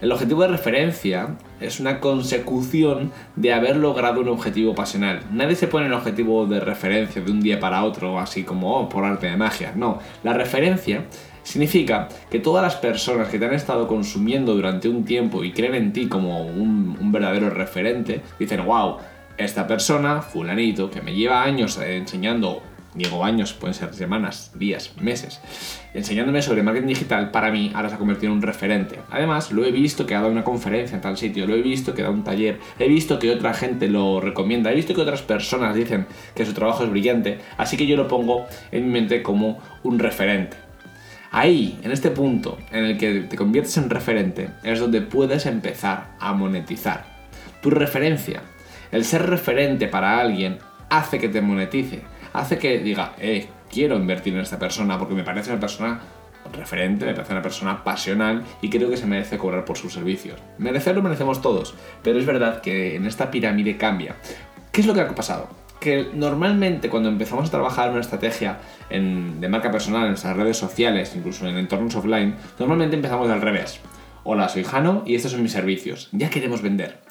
El 0.00 0.12
objetivo 0.12 0.42
de 0.42 0.48
referencia 0.48 1.36
es 1.60 1.80
una 1.80 2.00
consecución 2.00 3.12
de 3.36 3.52
haber 3.52 3.76
logrado 3.76 4.20
un 4.20 4.28
objetivo 4.28 4.74
pasional. 4.74 5.20
Nadie 5.30 5.54
se 5.54 5.68
pone 5.68 5.86
el 5.86 5.92
objetivo 5.92 6.46
de 6.46 6.60
referencia 6.60 7.22
de 7.22 7.30
un 7.30 7.40
día 7.40 7.60
para 7.60 7.84
otro, 7.84 8.18
así 8.18 8.42
como 8.42 8.76
oh, 8.76 8.88
por 8.88 9.04
arte 9.04 9.28
de 9.28 9.36
magia. 9.36 9.72
No, 9.76 10.00
la 10.22 10.32
referencia 10.32 11.04
significa 11.44 12.08
que 12.30 12.40
todas 12.40 12.62
las 12.62 12.76
personas 12.76 13.28
que 13.28 13.38
te 13.38 13.46
han 13.46 13.54
estado 13.54 13.86
consumiendo 13.86 14.54
durante 14.54 14.88
un 14.88 15.04
tiempo 15.04 15.44
y 15.44 15.52
creen 15.52 15.74
en 15.74 15.92
ti 15.92 16.08
como 16.08 16.44
un, 16.44 16.96
un 17.00 17.12
verdadero 17.12 17.50
referente, 17.50 18.22
dicen, 18.38 18.64
wow, 18.64 18.96
esta 19.36 19.66
persona, 19.66 20.22
fulanito, 20.22 20.90
que 20.90 21.02
me 21.02 21.14
lleva 21.14 21.42
años 21.42 21.78
enseñando 21.78 22.62
Diego 22.94 23.24
años, 23.24 23.52
pueden 23.54 23.74
ser 23.74 23.92
semanas, 23.92 24.52
días, 24.54 24.92
meses, 25.00 25.40
enseñándome 25.94 26.42
sobre 26.42 26.62
marketing 26.62 26.86
digital, 26.86 27.32
para 27.32 27.50
mí 27.50 27.72
ahora 27.74 27.88
se 27.88 27.96
ha 27.96 27.98
convertido 27.98 28.32
en 28.32 28.38
un 28.38 28.42
referente. 28.42 29.00
Además, 29.10 29.50
lo 29.50 29.64
he 29.64 29.72
visto 29.72 30.06
que 30.06 30.14
ha 30.14 30.20
dado 30.20 30.30
una 30.30 30.44
conferencia 30.44 30.94
en 30.94 31.00
tal 31.00 31.16
sitio, 31.16 31.46
lo 31.46 31.56
he 31.56 31.62
visto 31.62 31.92
que 31.92 32.02
da 32.02 32.10
un 32.10 32.22
taller, 32.22 32.60
he 32.78 32.86
visto 32.86 33.18
que 33.18 33.32
otra 33.32 33.52
gente 33.52 33.88
lo 33.88 34.20
recomienda, 34.20 34.70
he 34.70 34.76
visto 34.76 34.94
que 34.94 35.00
otras 35.00 35.22
personas 35.22 35.74
dicen 35.74 36.06
que 36.36 36.46
su 36.46 36.52
trabajo 36.52 36.84
es 36.84 36.90
brillante, 36.90 37.40
así 37.58 37.76
que 37.76 37.86
yo 37.86 37.96
lo 37.96 38.06
pongo 38.06 38.46
en 38.70 38.86
mi 38.86 38.92
mente 38.92 39.22
como 39.24 39.58
un 39.82 39.98
referente. 39.98 40.56
Ahí, 41.32 41.80
en 41.82 41.90
este 41.90 42.12
punto 42.12 42.58
en 42.70 42.84
el 42.84 42.96
que 42.96 43.22
te 43.22 43.36
conviertes 43.36 43.76
en 43.76 43.90
referente, 43.90 44.50
es 44.62 44.78
donde 44.78 45.00
puedes 45.00 45.46
empezar 45.46 46.14
a 46.20 46.32
monetizar. 46.32 47.06
Tu 47.60 47.70
referencia, 47.70 48.42
el 48.92 49.04
ser 49.04 49.26
referente 49.26 49.88
para 49.88 50.20
alguien, 50.20 50.58
hace 50.90 51.18
que 51.18 51.28
te 51.28 51.40
monetice 51.40 52.02
hace 52.34 52.58
que 52.58 52.78
diga, 52.80 53.14
eh, 53.18 53.46
quiero 53.70 53.96
invertir 53.96 54.34
en 54.34 54.40
esta 54.40 54.58
persona 54.58 54.98
porque 54.98 55.14
me 55.14 55.24
parece 55.24 55.50
una 55.50 55.60
persona 55.60 56.00
referente, 56.52 57.06
me 57.06 57.14
parece 57.14 57.32
una 57.32 57.42
persona 57.42 57.82
pasional 57.82 58.44
y 58.60 58.68
creo 58.68 58.90
que 58.90 58.98
se 58.98 59.06
merece 59.06 59.38
cobrar 59.38 59.64
por 59.64 59.78
sus 59.78 59.94
servicios. 59.94 60.38
Merecerlo 60.58 61.00
merecemos 61.00 61.40
todos, 61.40 61.74
pero 62.02 62.18
es 62.18 62.26
verdad 62.26 62.60
que 62.60 62.96
en 62.96 63.06
esta 63.06 63.30
pirámide 63.30 63.78
cambia. 63.78 64.16
¿Qué 64.70 64.82
es 64.82 64.86
lo 64.86 64.92
que 64.92 65.00
ha 65.00 65.14
pasado? 65.14 65.48
Que 65.80 66.10
normalmente 66.12 66.90
cuando 66.90 67.08
empezamos 67.08 67.48
a 67.48 67.50
trabajar 67.50 67.90
una 67.90 68.00
estrategia 68.00 68.58
de 68.90 69.48
marca 69.48 69.70
personal 69.70 70.02
en 70.02 70.08
nuestras 70.10 70.36
redes 70.36 70.56
sociales, 70.56 71.14
incluso 71.14 71.46
en 71.46 71.56
entornos 71.56 71.94
offline, 71.94 72.34
normalmente 72.58 72.96
empezamos 72.96 73.30
al 73.30 73.40
revés. 73.40 73.80
Hola, 74.24 74.48
soy 74.48 74.64
Jano 74.64 75.02
y 75.06 75.14
estos 75.14 75.32
son 75.32 75.42
mis 75.42 75.52
servicios. 75.52 76.08
Ya 76.12 76.30
queremos 76.30 76.62
vender 76.62 77.03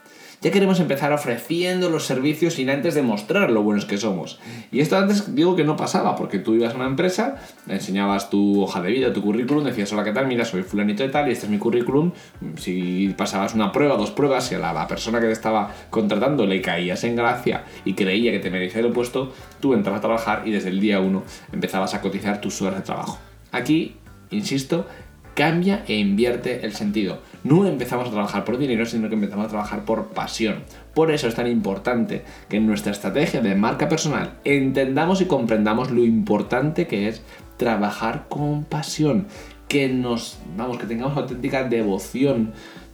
ya 0.43 0.51
queremos 0.51 0.81
empezar 0.81 1.13
ofreciendo 1.13 1.89
los 1.89 2.05
servicios 2.05 2.55
sin 2.55 2.69
antes 2.69 2.95
demostrar 2.95 3.49
lo 3.49 3.63
buenos 3.63 3.85
que 3.85 3.97
somos. 3.97 4.39
Y 4.73 4.81
esto 4.81 4.97
antes 4.97 5.33
digo 5.33 5.55
que 5.55 5.63
no 5.63 5.77
pasaba, 5.77 6.17
porque 6.17 6.37
tú 6.37 6.53
ibas 6.53 6.73
a 6.73 6.75
una 6.75 6.85
empresa, 6.85 7.37
enseñabas 7.65 8.29
tu 8.29 8.61
hoja 8.61 8.81
de 8.81 8.91
vida, 8.91 9.13
tu 9.13 9.21
currículum, 9.21 9.63
decías, 9.63 9.93
hola, 9.93 10.03
¿qué 10.03 10.11
tal? 10.11 10.27
Mira, 10.27 10.43
soy 10.43 10.63
fulanito 10.63 11.01
de 11.01 11.09
tal 11.09 11.29
y 11.29 11.31
este 11.31 11.45
es 11.45 11.49
mi 11.49 11.59
currículum. 11.59 12.11
Si 12.57 13.15
pasabas 13.17 13.55
una 13.55 13.71
prueba, 13.71 13.95
dos 13.95 14.11
pruebas, 14.11 14.51
y 14.51 14.55
a 14.55 14.59
la, 14.59 14.85
persona 14.85 15.21
que 15.21 15.27
te 15.27 15.31
estaba 15.31 15.73
contratando 15.89 16.45
le 16.45 16.61
caías 16.61 17.05
en 17.05 17.15
gracia 17.15 17.63
y 17.85 17.93
creía 17.93 18.33
que 18.33 18.39
te 18.39 18.51
merecía 18.51 18.81
el 18.81 18.91
puesto, 18.91 19.31
tú 19.61 19.73
entrabas 19.73 19.99
a 19.99 20.01
trabajar 20.01 20.41
y 20.45 20.51
desde 20.51 20.69
el 20.69 20.81
día 20.81 20.99
uno 20.99 21.23
empezabas 21.53 21.93
a 21.93 22.01
cotizar 22.01 22.41
tus 22.41 22.61
horas 22.61 22.79
de 22.79 22.81
trabajo. 22.81 23.17
Aquí, 23.53 23.95
insisto, 24.29 24.87
cambia 25.33 25.83
e 25.87 25.95
invierte 25.95 26.65
el 26.65 26.73
sentido. 26.73 27.19
No 27.43 27.65
empezamos 27.65 28.07
a 28.07 28.11
trabajar 28.11 28.45
por 28.45 28.57
dinero, 28.57 28.85
sino 28.85 29.09
que 29.09 29.15
empezamos 29.15 29.45
a 29.45 29.49
trabajar 29.49 29.85
por 29.85 30.07
pasión. 30.09 30.63
Por 30.93 31.11
eso 31.11 31.27
es 31.27 31.35
tan 31.35 31.47
importante 31.47 32.23
que 32.49 32.57
en 32.57 32.67
nuestra 32.67 32.91
estrategia 32.91 33.41
de 33.41 33.55
marca 33.55 33.89
personal 33.89 34.33
entendamos 34.45 35.21
y 35.21 35.25
comprendamos 35.25 35.91
lo 35.91 36.03
importante 36.03 36.87
que 36.87 37.07
es 37.07 37.21
trabajar 37.57 38.25
con 38.29 38.63
pasión, 38.63 39.27
que 39.67 39.89
nos, 39.89 40.39
vamos, 40.55 40.77
que 40.77 40.85
tengamos 40.85 41.17
auténtica 41.17 41.63
devoción 41.63 42.53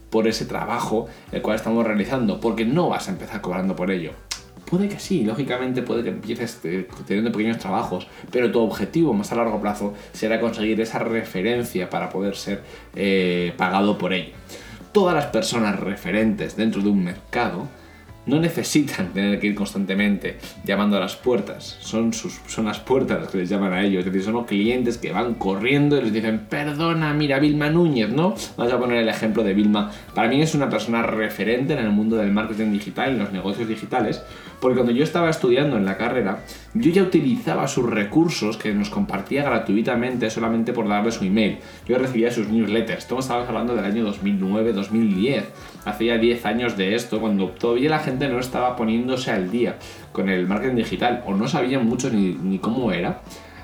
por 0.09 0.27
ese 0.27 0.45
trabajo 0.45 1.07
el 1.31 1.41
cual 1.41 1.55
estamos 1.55 1.85
realizando, 1.85 2.39
porque 2.39 2.65
no 2.65 2.89
vas 2.89 3.07
a 3.07 3.11
empezar 3.11 3.41
cobrando 3.41 3.75
por 3.75 3.91
ello. 3.91 4.13
Puede 4.69 4.87
que 4.87 4.99
sí, 4.99 5.23
lógicamente 5.23 5.81
puede 5.81 6.03
que 6.03 6.09
empieces 6.09 6.61
teniendo 7.07 7.31
pequeños 7.31 7.57
trabajos, 7.57 8.07
pero 8.31 8.51
tu 8.51 8.59
objetivo 8.59 9.13
más 9.13 9.31
a 9.31 9.35
largo 9.35 9.59
plazo 9.59 9.95
será 10.13 10.39
conseguir 10.39 10.79
esa 10.79 10.99
referencia 10.99 11.89
para 11.89 12.09
poder 12.09 12.35
ser 12.35 12.61
eh, 12.95 13.51
pagado 13.57 13.97
por 13.97 14.13
ello. 14.13 14.33
Todas 14.91 15.15
las 15.15 15.25
personas 15.27 15.79
referentes 15.79 16.55
dentro 16.55 16.83
de 16.83 16.89
un 16.89 17.03
mercado 17.03 17.67
no 18.29 18.39
necesitan 18.39 19.11
tener 19.13 19.39
que 19.39 19.47
ir 19.47 19.55
constantemente 19.55 20.37
llamando 20.63 20.97
a 20.97 20.99
las 20.99 21.15
puertas. 21.15 21.77
Son, 21.81 22.13
sus, 22.13 22.39
son 22.47 22.65
las 22.65 22.79
puertas 22.79 23.19
las 23.19 23.29
que 23.29 23.39
les 23.39 23.49
llaman 23.49 23.73
a 23.73 23.83
ellos. 23.83 23.99
Es 23.99 24.05
decir, 24.05 24.23
son 24.23 24.35
los 24.35 24.45
clientes 24.45 24.97
que 24.97 25.11
van 25.11 25.33
corriendo 25.33 25.97
y 25.97 26.03
les 26.03 26.13
dicen, 26.13 26.45
perdona, 26.49 27.13
mira, 27.13 27.39
Vilma 27.39 27.69
Núñez, 27.69 28.09
¿no? 28.09 28.35
Vamos 28.55 28.73
a 28.73 28.79
poner 28.79 28.97
el 28.97 29.09
ejemplo 29.09 29.43
de 29.43 29.53
Vilma. 29.53 29.91
Para 30.13 30.29
mí 30.29 30.41
es 30.41 30.55
una 30.55 30.69
persona 30.69 31.01
referente 31.01 31.73
en 31.73 31.79
el 31.79 31.89
mundo 31.89 32.15
del 32.15 32.31
marketing 32.31 32.71
digital 32.71 33.15
y 33.15 33.17
los 33.17 33.31
negocios 33.31 33.67
digitales, 33.67 34.21
porque 34.59 34.75
cuando 34.75 34.91
yo 34.91 35.03
estaba 35.03 35.29
estudiando 35.29 35.77
en 35.77 35.85
la 35.85 35.97
carrera, 35.97 36.43
yo 36.73 36.91
ya 36.91 37.01
utilizaba 37.01 37.67
sus 37.67 37.89
recursos 37.89 38.57
que 38.57 38.73
nos 38.73 38.89
compartía 38.89 39.43
gratuitamente 39.43 40.29
solamente 40.29 40.71
por 40.71 40.87
darle 40.87 41.11
su 41.11 41.23
email. 41.23 41.57
Yo 41.87 41.97
recibía 41.97 42.31
sus 42.31 42.47
newsletters. 42.47 42.99
Estamos 42.99 43.29
hablando 43.29 43.75
del 43.75 43.85
año 43.85 44.07
2009-2010. 44.13 45.43
Hace 45.85 46.05
ya 46.05 46.17
10 46.17 46.45
años 46.45 46.77
de 46.77 46.95
esto, 46.95 47.19
cuando 47.19 47.47
todavía 47.49 47.89
la 47.89 47.99
gente 47.99 48.27
no 48.29 48.39
estaba 48.39 48.75
poniéndose 48.75 49.31
al 49.31 49.49
día 49.49 49.77
con 50.11 50.29
el 50.29 50.47
marketing 50.47 50.75
digital 50.75 51.23
o 51.25 51.33
no 51.33 51.47
sabían 51.47 51.85
mucho 51.85 52.09
ni, 52.09 52.33
ni 52.33 52.59
cómo 52.59 52.91
era. 52.91 53.21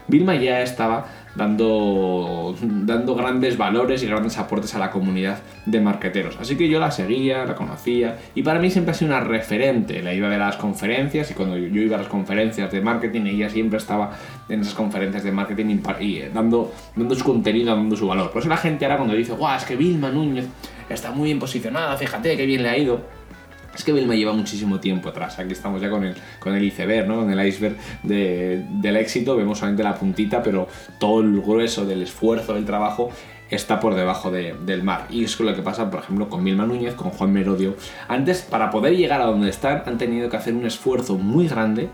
Vilma 0.08 0.36
ya 0.36 0.62
estaba 0.62 1.06
dando, 1.36 2.56
dando 2.62 3.16
grandes 3.16 3.58
valores 3.58 4.04
y 4.04 4.08
grandes 4.08 4.38
aportes 4.38 4.74
a 4.76 4.80
la 4.80 4.90
comunidad 4.92 5.40
de 5.66 5.82
marqueteros. 5.82 6.38
Así 6.40 6.56
que 6.56 6.68
yo 6.70 6.80
la 6.80 6.92
seguía, 6.92 7.46
la 7.46 7.56
conocía 7.56 8.18
y 8.34 8.44
para 8.44 8.60
mí 8.60 8.70
siempre 8.70 8.92
ha 8.92 8.94
sido 8.94 9.12
una 9.12 9.20
referente. 9.20 10.02
La 10.02 10.14
iba 10.14 10.28
a 10.28 10.30
ver 10.30 10.42
a 10.42 10.48
las 10.48 10.58
conferencias 10.58 11.30
y 11.32 11.34
cuando 11.34 11.58
yo 11.58 11.82
iba 11.82 11.96
a 11.98 12.00
las 12.00 12.08
conferencias 12.08 12.72
de 12.72 12.82
marketing 12.82 13.26
ella 13.26 13.50
siempre 13.50 13.78
estaba 13.78 14.12
en 14.50 14.62
esas 14.62 14.74
conferencias 14.74 15.24
de 15.24 15.32
marketing 15.32 15.80
y, 16.00 16.18
eh, 16.18 16.32
dando, 16.34 16.74
dando 16.96 17.16
su 17.16 17.24
contenido, 17.24 17.76
dando 17.76 17.96
su 17.96 18.08
valor. 18.08 18.32
Por 18.32 18.42
eso 18.42 18.50
la 18.50 18.58
gente 18.58 18.86
ahora 18.86 18.98
cuando 18.98 19.16
dice, 19.16 19.34
guau, 19.34 19.58
es 19.58 19.66
que 19.66 19.76
Vilma 19.76 20.12
Núñez 20.12 20.46
está 20.90 21.12
muy 21.12 21.26
bien 21.26 21.40
posicionada, 21.40 21.98
fíjate 21.98 22.36
qué 22.38 22.46
bien 22.46 22.64
le 22.64 22.70
ha 22.70 22.78
ido. 22.78 23.02
Es 23.76 23.84
que 23.84 23.94
me 23.94 24.18
lleva 24.18 24.34
muchísimo 24.34 24.80
tiempo 24.80 25.10
atrás. 25.10 25.38
Aquí 25.38 25.52
estamos 25.52 25.82
ya 25.82 25.90
con 25.90 26.04
el, 26.04 26.16
con 26.40 26.56
el 26.56 26.64
iceberg, 26.64 27.08
¿no? 27.08 27.18
Con 27.18 27.32
el 27.32 27.48
iceberg 27.48 27.76
del 28.04 28.96
éxito. 28.96 29.36
Vemos 29.36 29.60
solamente 29.60 29.84
la 29.84 29.96
puntita, 29.96 30.42
pero 30.42 30.68
todo 30.98 31.22
el 31.22 31.42
grueso 31.42 31.86
del 31.86 32.02
esfuerzo, 32.02 32.54
del 32.54 32.66
trabajo, 32.66 33.10
está 33.50 33.80
por 33.80 33.96
debajo 33.96 34.32
del 34.32 34.84
mar. 34.84 35.08
Y 35.10 35.24
es 35.24 35.40
lo 35.40 35.54
que 35.56 35.62
pasa, 35.62 35.90
por 35.92 36.00
ejemplo, 36.02 36.30
con 36.30 36.44
Milma 36.44 36.66
Núñez, 36.66 36.96
con 36.96 37.12
Juan 37.12 37.34
Merodio. 37.34 37.76
Antes, 38.08 38.42
para 38.42 38.70
poder 38.72 38.96
llegar 38.96 39.22
a 39.22 39.26
donde 39.26 39.50
están, 39.50 39.84
han 39.86 39.98
tenido 39.98 40.30
que 40.30 40.38
hacer 40.38 40.54
un 40.54 40.66
esfuerzo 40.66 41.18
muy 41.18 41.48
grande 41.48 41.90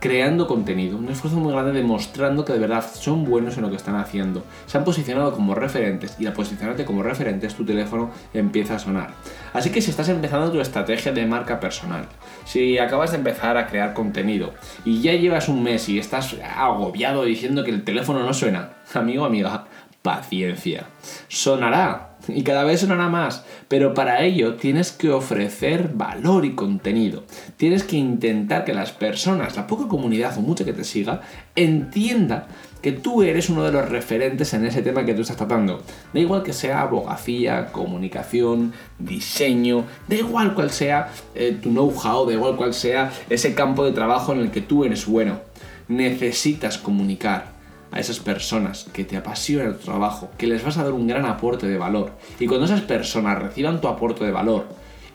creando 0.00 0.46
contenido, 0.46 0.96
un 0.96 1.08
esfuerzo 1.08 1.38
muy 1.38 1.52
grande 1.52 1.72
demostrando 1.72 2.44
que 2.44 2.52
de 2.52 2.58
verdad 2.58 2.84
son 2.92 3.24
buenos 3.24 3.56
en 3.56 3.62
lo 3.62 3.70
que 3.70 3.76
están 3.76 3.96
haciendo. 3.96 4.44
Se 4.66 4.78
han 4.78 4.84
posicionado 4.84 5.32
como 5.32 5.54
referentes 5.54 6.16
y 6.18 6.26
al 6.26 6.32
posicionarte 6.32 6.84
como 6.84 7.02
referentes 7.02 7.54
tu 7.54 7.64
teléfono 7.64 8.10
empieza 8.32 8.76
a 8.76 8.78
sonar. 8.78 9.10
Así 9.52 9.70
que 9.70 9.80
si 9.80 9.90
estás 9.90 10.08
empezando 10.08 10.52
tu 10.52 10.60
estrategia 10.60 11.12
de 11.12 11.26
marca 11.26 11.58
personal, 11.58 12.06
si 12.44 12.78
acabas 12.78 13.10
de 13.10 13.18
empezar 13.18 13.56
a 13.56 13.66
crear 13.66 13.92
contenido 13.92 14.54
y 14.84 15.00
ya 15.00 15.12
llevas 15.12 15.48
un 15.48 15.62
mes 15.62 15.88
y 15.88 15.98
estás 15.98 16.36
agobiado 16.56 17.24
diciendo 17.24 17.64
que 17.64 17.70
el 17.70 17.84
teléfono 17.84 18.20
no 18.24 18.34
suena, 18.34 18.70
amigo, 18.94 19.24
amiga, 19.24 19.66
paciencia. 20.02 20.86
Sonará, 21.28 22.07
y 22.34 22.42
cada 22.42 22.64
vez 22.64 22.80
sonará 22.80 23.08
más, 23.08 23.44
pero 23.68 23.94
para 23.94 24.22
ello 24.22 24.54
tienes 24.54 24.92
que 24.92 25.10
ofrecer 25.10 25.90
valor 25.94 26.44
y 26.44 26.54
contenido. 26.54 27.24
Tienes 27.56 27.84
que 27.84 27.96
intentar 27.96 28.64
que 28.64 28.74
las 28.74 28.92
personas, 28.92 29.56
la 29.56 29.66
poca 29.66 29.88
comunidad 29.88 30.36
o 30.38 30.40
mucha 30.40 30.64
que 30.64 30.72
te 30.72 30.84
siga, 30.84 31.22
entienda 31.56 32.46
que 32.82 32.92
tú 32.92 33.22
eres 33.22 33.48
uno 33.50 33.64
de 33.64 33.72
los 33.72 33.88
referentes 33.88 34.54
en 34.54 34.64
ese 34.64 34.82
tema 34.82 35.04
que 35.04 35.14
tú 35.14 35.22
estás 35.22 35.36
tratando. 35.36 35.82
Da 36.12 36.20
igual 36.20 36.42
que 36.42 36.52
sea 36.52 36.82
abogacía, 36.82 37.72
comunicación, 37.72 38.72
diseño, 38.98 39.84
da 40.06 40.16
igual 40.16 40.54
cual 40.54 40.70
sea 40.70 41.08
eh, 41.34 41.58
tu 41.60 41.70
know-how, 41.70 42.26
da 42.26 42.34
igual 42.34 42.56
cual 42.56 42.74
sea 42.74 43.10
ese 43.28 43.54
campo 43.54 43.84
de 43.84 43.92
trabajo 43.92 44.32
en 44.32 44.40
el 44.40 44.50
que 44.50 44.60
tú 44.60 44.84
eres 44.84 45.06
bueno. 45.06 45.40
Necesitas 45.88 46.78
comunicar 46.78 47.57
a 47.90 48.00
esas 48.00 48.20
personas 48.20 48.88
que 48.92 49.04
te 49.04 49.16
apasiona 49.16 49.64
el 49.64 49.78
trabajo, 49.78 50.30
que 50.36 50.46
les 50.46 50.62
vas 50.62 50.78
a 50.78 50.84
dar 50.84 50.92
un 50.92 51.06
gran 51.06 51.24
aporte 51.24 51.66
de 51.66 51.78
valor. 51.78 52.12
Y 52.38 52.46
cuando 52.46 52.66
esas 52.66 52.82
personas 52.82 53.38
reciban 53.38 53.80
tu 53.80 53.88
aporte 53.88 54.24
de 54.24 54.30
valor 54.30 54.66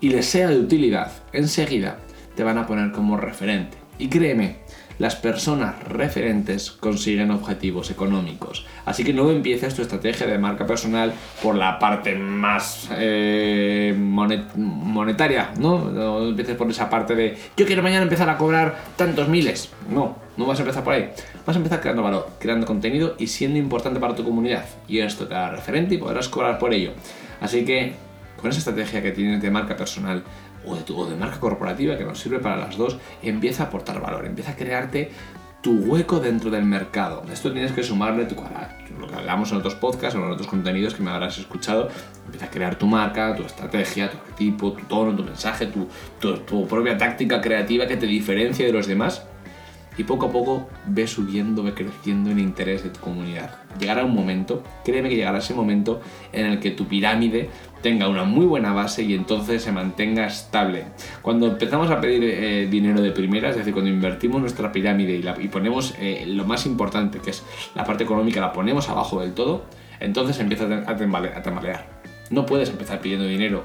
y 0.01 0.09
les 0.09 0.25
sea 0.25 0.49
de 0.49 0.59
utilidad, 0.59 1.11
enseguida 1.31 1.99
te 2.35 2.43
van 2.43 2.57
a 2.57 2.65
poner 2.65 2.91
como 2.91 3.17
referente. 3.17 3.77
Y 3.99 4.09
créeme, 4.09 4.57
las 4.99 5.15
personas 5.15 5.81
referentes 5.87 6.71
consiguen 6.71 7.31
objetivos 7.31 7.91
económicos. 7.91 8.65
Así 8.85 9.03
que 9.03 9.13
no 9.13 9.29
empieces 9.31 9.73
tu 9.75 9.81
estrategia 9.81 10.27
de 10.27 10.37
marca 10.37 10.65
personal 10.65 11.13
por 11.41 11.55
la 11.55 11.79
parte 11.79 12.15
más 12.15 12.89
eh, 12.97 13.93
monetaria, 13.97 15.51
¿no? 15.59 15.89
No 15.89 16.27
empieces 16.29 16.55
por 16.55 16.69
esa 16.69 16.89
parte 16.89 17.15
de 17.15 17.37
yo 17.57 17.65
quiero 17.65 17.83
mañana 17.83 18.03
empezar 18.03 18.29
a 18.29 18.37
cobrar 18.37 18.77
tantos 18.95 19.27
miles. 19.27 19.69
No, 19.89 20.17
no 20.37 20.45
vas 20.45 20.59
a 20.59 20.61
empezar 20.61 20.83
por 20.83 20.93
ahí. 20.93 21.09
Vas 21.45 21.55
a 21.55 21.59
empezar 21.59 21.81
creando 21.81 22.03
valor, 22.03 22.29
creando 22.39 22.65
contenido 22.65 23.15
y 23.17 23.27
siendo 23.27 23.59
importante 23.59 23.99
para 23.99 24.15
tu 24.15 24.23
comunidad. 24.23 24.65
Y 24.87 24.99
esto 24.99 25.27
te 25.27 25.33
dará 25.33 25.55
referente 25.55 25.95
y 25.95 25.97
podrás 25.97 26.29
cobrar 26.29 26.57
por 26.57 26.73
ello. 26.73 26.91
Así 27.41 27.65
que 27.65 27.93
con 28.39 28.49
esa 28.49 28.59
estrategia 28.59 29.01
que 29.01 29.11
tienes 29.11 29.41
de 29.41 29.49
marca 29.49 29.75
personal, 29.77 30.23
o 30.65 30.75
de, 30.75 30.83
de 30.83 31.15
marca 31.15 31.39
corporativa 31.39 31.97
que 31.97 32.05
nos 32.05 32.19
sirve 32.19 32.39
para 32.39 32.57
las 32.57 32.77
dos, 32.77 32.97
empieza 33.21 33.63
a 33.63 33.65
aportar 33.67 34.01
valor, 34.01 34.25
empieza 34.25 34.51
a 34.51 34.55
crearte 34.55 35.11
tu 35.61 35.71
hueco 35.79 36.19
dentro 36.19 36.51
del 36.51 36.65
mercado. 36.65 37.23
Esto 37.31 37.51
tienes 37.53 37.71
que 37.71 37.83
sumarle 37.83 38.25
tu, 38.25 38.35
lo 38.99 39.07
que 39.07 39.15
hablamos 39.15 39.49
en 39.51 39.59
otros 39.59 39.75
podcasts 39.75 40.13
o 40.15 40.23
en 40.23 40.29
otros 40.29 40.47
contenidos 40.47 40.93
que 40.93 41.01
me 41.01 41.09
habrás 41.09 41.37
escuchado. 41.37 41.87
Empieza 42.25 42.47
a 42.47 42.49
crear 42.49 42.75
tu 42.75 42.85
marca, 42.85 43.33
tu 43.33 43.43
estrategia, 43.43 44.11
tu 44.11 44.17
arquetipo, 44.17 44.73
tu 44.73 44.85
tono, 44.85 45.15
tu 45.15 45.23
mensaje, 45.23 45.67
tu, 45.67 45.87
tu 46.19 46.67
propia 46.67 46.97
táctica 46.97 47.39
creativa 47.39 47.87
que 47.87 47.95
te 47.95 48.05
diferencia 48.05 48.65
de 48.65 48.73
los 48.73 48.87
demás 48.87 49.23
y 49.97 50.03
poco 50.03 50.27
a 50.27 50.31
poco 50.31 50.67
ve 50.85 51.07
subiendo, 51.07 51.63
ve 51.63 51.73
creciendo 51.73 52.31
el 52.31 52.39
interés 52.39 52.83
de 52.83 52.89
tu 52.89 52.99
comunidad. 52.99 53.55
Llegará 53.79 54.03
un 54.03 54.13
momento, 54.13 54.63
créeme 54.83 55.09
que 55.09 55.15
llegará 55.15 55.37
ese 55.37 55.53
momento 55.53 56.01
en 56.31 56.45
el 56.47 56.59
que 56.59 56.71
tu 56.71 56.87
pirámide 56.87 57.49
tenga 57.83 58.07
una 58.07 58.23
muy 58.23 58.45
buena 58.45 58.73
base 58.73 59.03
y 59.03 59.13
entonces 59.13 59.61
se 59.61 59.71
mantenga 59.71 60.25
estable. 60.25 60.85
Cuando 61.21 61.47
empezamos 61.47 61.91
a 61.91 62.01
pedir 62.01 62.23
eh, 62.23 62.67
dinero 62.67 63.01
de 63.01 63.11
primera, 63.11 63.49
es 63.49 63.57
decir, 63.57 63.73
cuando 63.73 63.91
invertimos 63.91 64.41
nuestra 64.41 64.71
pirámide 64.71 65.21
y, 65.39 65.47
ponemos 65.49 65.93
eh, 65.99 66.23
lo 66.25 66.45
más 66.45 66.65
importante, 66.65 67.19
que 67.19 67.29
es 67.29 67.43
la 67.75 67.83
parte 67.83 68.05
económica, 68.05 68.41
la 68.41 68.53
ponemos 68.53 68.89
abajo 68.89 69.21
del 69.21 69.33
todo, 69.33 69.65
entonces 69.99 70.39
empieza 70.39 70.63
a, 70.65 70.91
a 70.91 71.43
tambalear. 71.43 72.01
No 72.31 72.45
puedes 72.45 72.69
empezar 72.69 73.01
pidiendo 73.01 73.27
dinero 73.27 73.63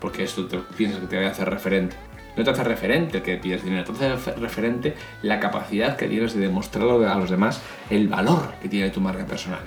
porque 0.00 0.24
esto 0.24 0.46
te 0.46 0.58
piensas 0.76 1.00
que 1.00 1.06
te 1.06 1.16
va 1.18 1.28
a 1.28 1.30
hacer 1.30 1.48
referente 1.48 1.96
no 2.36 2.44
te 2.44 2.50
hace 2.50 2.64
referente 2.64 3.18
el 3.18 3.22
que 3.22 3.36
pides 3.36 3.62
dinero, 3.62 3.84
te 3.92 4.06
hace 4.06 4.32
referente 4.32 4.94
la 5.22 5.38
capacidad 5.38 5.96
que 5.96 6.08
tienes 6.08 6.34
de 6.34 6.40
demostrar 6.40 6.88
a 6.88 7.14
los 7.16 7.28
demás 7.28 7.60
el 7.90 8.08
valor 8.08 8.54
que 8.62 8.70
tiene 8.70 8.88
tu 8.88 9.02
marca 9.02 9.26
personal. 9.26 9.60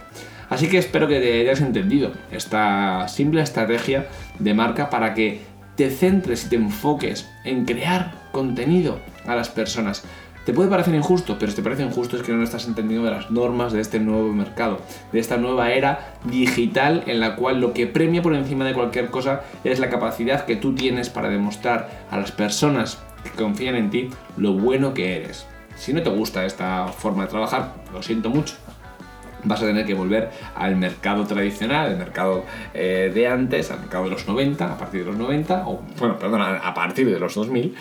Así 0.50 0.68
que 0.70 0.78
espero 0.78 1.08
que 1.08 1.20
te 1.20 1.40
hayas 1.42 1.62
entendido 1.62 2.12
esta 2.32 3.08
simple 3.08 3.42
estrategia 3.42 4.08
de 4.40 4.54
marca 4.54 4.90
para 4.90 5.14
que 5.14 5.42
te 5.76 5.90
centres 5.90 6.46
y 6.46 6.50
te 6.50 6.56
enfoques 6.56 7.30
en 7.44 7.66
crear 7.66 8.14
contenido 8.32 9.00
a 9.26 9.36
las 9.36 9.50
personas. 9.50 10.04
Te 10.46 10.54
puede 10.54 10.70
parecer 10.70 10.94
injusto, 10.94 11.38
pero 11.40 11.50
si 11.50 11.56
te 11.56 11.64
parece 11.64 11.82
injusto 11.82 12.18
es 12.18 12.22
que 12.22 12.32
no 12.32 12.44
estás 12.44 12.68
entendiendo 12.68 13.10
las 13.10 13.32
normas 13.32 13.74
de 13.74 13.82
este 13.82 14.00
nuevo 14.00 14.32
mercado, 14.32 14.80
de 15.12 15.20
esta 15.20 15.38
nueva 15.38 15.72
era 15.72 16.14
digital 16.24 17.04
en 17.08 17.20
la 17.20 17.36
cual 17.36 17.60
lo 17.60 17.74
que 17.74 17.88
premia 17.88 18.22
por 18.22 18.36
encima 18.36 18.64
de 18.64 18.76
cualquier 18.76 19.10
cosa 19.10 19.42
es 19.64 19.80
la 19.80 19.90
capacidad 19.90 20.46
que 20.46 20.56
tú 20.56 20.76
tienes 20.76 21.10
para 21.10 21.30
demostrar 21.30 22.06
a 22.12 22.20
las 22.20 22.32
personas 22.32 23.00
que 23.24 23.32
confían 23.32 23.76
en 23.76 23.90
ti 23.90 24.10
lo 24.38 24.54
bueno 24.54 24.94
que 24.94 25.18
eres. 25.18 25.48
Si 25.78 25.94
no 25.94 26.04
te 26.04 26.12
gusta 26.12 26.46
esta 26.46 26.88
forma 26.90 27.24
de 27.24 27.30
trabajar, 27.30 27.74
lo 27.92 28.04
siento 28.04 28.30
mucho, 28.30 28.56
vas 29.46 29.62
a 29.62 29.66
tener 29.66 29.86
que 29.86 29.94
volver 29.94 30.30
al 30.56 30.76
mercado 30.76 31.26
tradicional, 31.26 31.92
el 31.92 31.98
mercado 31.98 32.44
eh, 32.74 33.12
de 33.14 33.28
antes, 33.28 33.72
al 33.72 33.80
mercado 33.80 34.06
de 34.06 34.12
los 34.12 34.28
90, 34.28 34.74
a 34.74 34.78
partir 34.78 35.02
de 35.02 35.08
los 35.08 35.18
90, 35.18 35.68
o 35.68 35.82
bueno, 36.00 36.20
perdón, 36.20 36.42
a 36.42 36.74
partir 36.74 37.10
de 37.10 37.20
los 37.20 37.34
2000, 37.36 37.76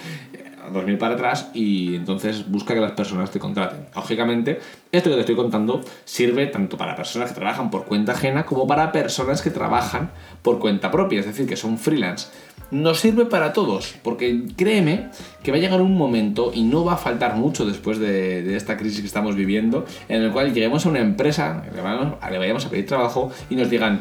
2000 0.72 0.98
para 0.98 1.14
atrás 1.14 1.50
y 1.52 1.96
entonces 1.96 2.48
busca 2.50 2.74
que 2.74 2.80
las 2.80 2.92
personas 2.92 3.30
te 3.30 3.38
contraten. 3.38 3.86
Lógicamente, 3.94 4.60
esto 4.92 5.10
que 5.10 5.16
te 5.16 5.20
estoy 5.20 5.36
contando 5.36 5.80
sirve 6.04 6.46
tanto 6.46 6.76
para 6.76 6.96
personas 6.96 7.30
que 7.30 7.34
trabajan 7.34 7.70
por 7.70 7.84
cuenta 7.84 8.12
ajena 8.12 8.46
como 8.46 8.66
para 8.66 8.92
personas 8.92 9.42
que 9.42 9.50
trabajan 9.50 10.10
por 10.42 10.58
cuenta 10.58 10.90
propia, 10.90 11.20
es 11.20 11.26
decir, 11.26 11.46
que 11.46 11.56
son 11.56 11.78
freelance. 11.78 12.28
Nos 12.74 13.00
sirve 13.00 13.24
para 13.26 13.52
todos, 13.52 13.94
porque 14.02 14.42
créeme 14.56 15.10
que 15.42 15.52
va 15.52 15.58
a 15.58 15.60
llegar 15.60 15.80
un 15.80 15.96
momento, 15.96 16.50
y 16.52 16.64
no 16.64 16.84
va 16.84 16.94
a 16.94 16.96
faltar 16.96 17.36
mucho 17.36 17.64
después 17.64 17.98
de, 17.98 18.56
esta 18.56 18.76
crisis 18.76 19.00
que 19.00 19.06
estamos 19.06 19.36
viviendo, 19.36 19.84
en 20.08 20.22
el 20.22 20.32
cual 20.32 20.52
lleguemos 20.52 20.84
a 20.84 20.88
una 20.88 21.00
empresa, 21.00 21.62
le 21.72 22.38
vayamos 22.38 22.66
a 22.66 22.70
pedir 22.70 22.86
trabajo 22.86 23.30
y 23.48 23.56
nos 23.56 23.70
digan, 23.70 24.00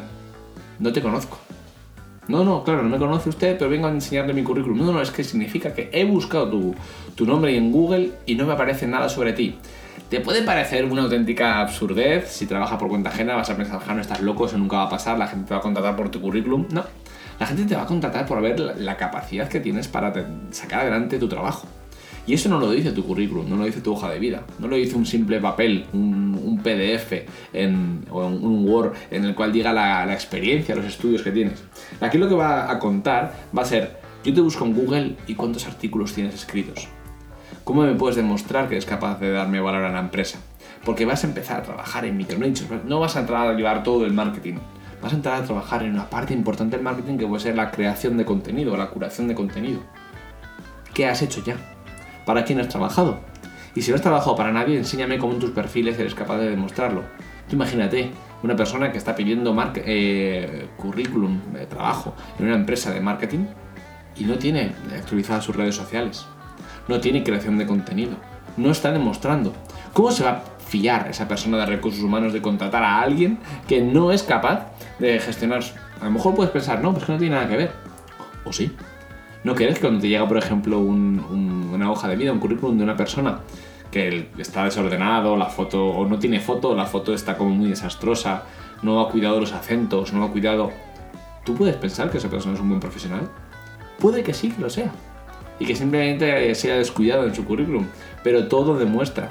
no 0.80 0.92
te 0.92 1.00
conozco 1.00 1.38
no, 2.26 2.42
no, 2.42 2.64
claro, 2.64 2.82
no 2.82 2.88
me 2.88 2.98
conoce 2.98 3.28
usted, 3.28 3.58
pero 3.58 3.70
vengo 3.70 3.86
a 3.86 3.90
enseñarle 3.90 4.32
mi 4.32 4.42
currículum. 4.42 4.78
No, 4.78 4.92
no, 4.92 5.02
es 5.02 5.10
que 5.10 5.22
significa 5.22 5.74
que 5.74 5.90
he 5.92 6.04
buscado 6.04 6.48
tu, 7.14 7.26
nombre 7.26 7.56
en 7.56 7.70
Google 7.70 8.12
y 8.24 8.34
no 8.34 8.46
me 8.46 8.54
aparece 8.54 8.86
nada 8.86 9.08
sobre 9.08 9.34
ti. 9.34 9.58
Te 10.08 10.20
puede 10.20 10.42
parecer 10.42 10.84
una 10.84 11.02
auténtica 11.02 11.60
absurdez 11.60 12.30
si 12.30 12.46
trabajas 12.46 12.78
por 12.78 12.88
cuenta 12.88 13.10
ajena, 13.10 13.34
vas 13.34 13.50
a 13.50 13.56
pensar, 13.56 13.80
no 13.94 14.00
estás 14.00 14.20
loco, 14.20 14.46
eso 14.46 14.56
nunca 14.56 14.76
va 14.76 14.82
a 14.84 14.88
pasar, 14.88 15.18
la 15.18 15.26
gente 15.26 15.48
te 15.48 15.54
va 15.54 15.60
a 15.60 15.62
contratar 15.62 15.96
por 15.96 16.10
tu 16.10 16.20
currículum. 16.20 16.66
No, 16.70 16.84
la 17.38 17.46
gente 17.46 17.64
te 17.64 17.74
va 17.74 17.82
a 17.82 17.86
contratar 17.86 18.26
por 18.26 18.40
ver 18.40 18.58
la 18.78 18.96
capacidad 18.96 19.48
que 19.48 19.60
tienes 19.60 19.88
para 19.88 20.12
sacar 20.50 20.80
adelante 20.80 21.18
tu 21.18 21.28
trabajo. 21.28 21.66
Y 22.26 22.32
eso 22.34 22.48
no 22.48 22.58
lo 22.58 22.70
dice 22.70 22.92
tu 22.92 23.04
currículum, 23.04 23.48
no 23.48 23.56
lo 23.56 23.66
dice 23.66 23.82
tu 23.82 23.92
hoja 23.92 24.08
de 24.08 24.18
vida, 24.18 24.44
no 24.58 24.66
lo 24.66 24.76
dice 24.76 24.96
un 24.96 25.04
simple 25.04 25.40
papel, 25.40 25.84
un, 25.92 26.24
PDF 26.64 27.12
o 28.10 28.26
un 28.26 28.66
Word 28.66 28.94
en 29.10 29.24
el 29.26 29.34
cual 29.34 29.52
diga 29.52 29.72
la, 29.74 30.10
experiencia, 30.14 30.74
los 30.74 30.86
estudios 30.86 31.20
que 31.20 31.30
tienes. 31.30 31.62
Aquí 32.00 32.16
lo 32.16 32.26
que 32.26 32.34
va 32.34 32.70
a 32.70 32.78
contar 32.78 33.34
va 33.56 33.62
a 33.62 33.66
ser, 33.66 33.98
yo 34.24 34.32
te 34.32 34.40
busco 34.40 34.64
en 34.64 34.74
Google 34.74 35.16
y 35.26 35.34
cuántos 35.34 35.66
artículos 35.66 36.14
tienes 36.14 36.34
escritos. 36.34 36.88
¿Cómo 37.64 37.82
me 37.82 37.94
puedes 37.94 38.16
demostrar 38.16 38.68
que 38.68 38.76
eres 38.76 38.86
capaz 38.86 39.20
de 39.20 39.30
darme 39.30 39.60
valor 39.60 39.84
a 39.84 39.92
la 39.92 40.00
empresa? 40.00 40.38
Porque 40.86 41.04
vas 41.04 41.24
a 41.24 41.26
empezar 41.26 41.60
a 41.60 41.62
trabajar 41.62 42.06
en 42.06 42.16
micronichos, 42.16 42.66
no 42.86 43.00
vas 43.00 43.16
a 43.16 43.20
entrar 43.20 43.48
a 43.48 43.52
llevar 43.52 43.82
todo 43.82 44.06
el 44.06 44.14
marketing. 44.14 44.54
Vas 45.02 45.12
a 45.12 45.16
entrar 45.16 45.42
a 45.42 45.44
trabajar 45.44 45.82
en 45.82 45.92
una 45.92 46.08
parte 46.08 46.34
importante 46.34 46.76
del 46.76 46.84
marketing 46.84 47.18
que 47.18 47.26
puede 47.26 47.42
ser 47.42 47.56
la 47.56 47.70
creación 47.70 48.16
de 48.16 48.24
contenido, 48.24 48.76
la 48.76 48.88
curación 48.88 49.28
de 49.28 49.34
contenido. 49.34 49.80
¿Qué 50.92 51.06
has 51.06 51.22
hecho 51.22 51.42
ya? 51.44 51.56
¿Para 52.24 52.44
quién 52.44 52.60
has 52.60 52.68
trabajado? 52.68 53.20
Y 53.74 53.82
si 53.82 53.90
no 53.90 53.96
has 53.96 54.02
trabajado 54.02 54.36
para 54.36 54.52
nadie, 54.52 54.78
enséñame 54.78 55.18
cómo 55.18 55.34
en 55.34 55.40
tus 55.40 55.50
perfiles 55.50 55.98
eres 55.98 56.14
capaz 56.14 56.38
de 56.38 56.50
demostrarlo. 56.50 57.02
imagínate 57.50 58.10
una 58.42 58.56
persona 58.56 58.92
que 58.92 58.98
está 58.98 59.14
pidiendo 59.16 59.56
eh, 59.76 60.68
currículum 60.76 61.40
de 61.52 61.66
trabajo 61.66 62.14
en 62.38 62.46
una 62.46 62.56
empresa 62.56 62.92
de 62.92 63.00
marketing 63.00 63.46
y 64.16 64.24
no 64.24 64.36
tiene 64.36 64.72
actualizadas 64.96 65.44
sus 65.44 65.56
redes 65.56 65.74
sociales, 65.74 66.26
no 66.86 67.00
tiene 67.00 67.24
creación 67.24 67.58
de 67.58 67.66
contenido, 67.66 68.12
no 68.56 68.70
está 68.70 68.92
demostrando. 68.92 69.52
¿Cómo 69.92 70.10
se 70.10 70.24
va 70.24 70.44
fiar 70.74 71.06
esa 71.08 71.28
persona 71.28 71.58
de 71.58 71.66
recursos 71.66 72.02
humanos 72.02 72.32
de 72.32 72.42
contratar 72.42 72.82
a 72.82 73.00
alguien 73.00 73.38
que 73.68 73.80
no 73.80 74.10
es 74.10 74.24
capaz 74.24 74.72
de 74.98 75.20
gestionar 75.20 75.62
A 76.00 76.06
lo 76.06 76.10
mejor 76.10 76.34
puedes 76.34 76.50
pensar, 76.50 76.82
no, 76.82 76.92
pues 76.92 77.04
que 77.04 77.12
no 77.12 77.18
tiene 77.18 77.36
nada 77.36 77.48
que 77.48 77.56
ver. 77.56 77.70
O 78.44 78.52
sí. 78.52 78.72
¿No 79.44 79.54
crees 79.54 79.76
que 79.76 79.82
cuando 79.82 80.00
te 80.00 80.08
llega, 80.08 80.26
por 80.26 80.36
ejemplo, 80.36 80.80
una 80.80 81.92
hoja 81.92 82.08
de 82.08 82.16
vida, 82.16 82.32
un 82.32 82.40
currículum 82.40 82.76
de 82.76 82.82
una 82.82 82.96
persona 82.96 83.38
que 83.92 84.30
está 84.36 84.64
desordenado, 84.64 85.36
la 85.36 85.46
foto 85.46 85.86
o 85.90 86.08
no 86.08 86.18
tiene 86.18 86.40
foto, 86.40 86.74
la 86.74 86.86
foto 86.86 87.14
está 87.14 87.36
como 87.36 87.50
muy 87.50 87.68
desastrosa, 87.68 88.42
no 88.82 89.00
ha 89.00 89.08
cuidado 89.10 89.38
los 89.38 89.52
acentos, 89.52 90.12
no 90.12 90.24
ha 90.24 90.32
cuidado... 90.32 90.72
¿Tú 91.44 91.54
puedes 91.54 91.76
pensar 91.76 92.10
que 92.10 92.18
esa 92.18 92.28
persona 92.28 92.54
es 92.54 92.60
un 92.60 92.68
buen 92.68 92.80
profesional? 92.80 93.30
Puede 94.00 94.24
que 94.24 94.34
sí 94.34 94.50
que 94.50 94.60
lo 94.60 94.70
sea. 94.70 94.90
Y 95.60 95.66
que 95.66 95.76
simplemente 95.76 96.52
sea 96.56 96.74
descuidado 96.78 97.26
en 97.26 97.34
su 97.34 97.44
currículum. 97.44 97.86
Pero 98.24 98.48
todo 98.48 98.76
demuestra. 98.76 99.30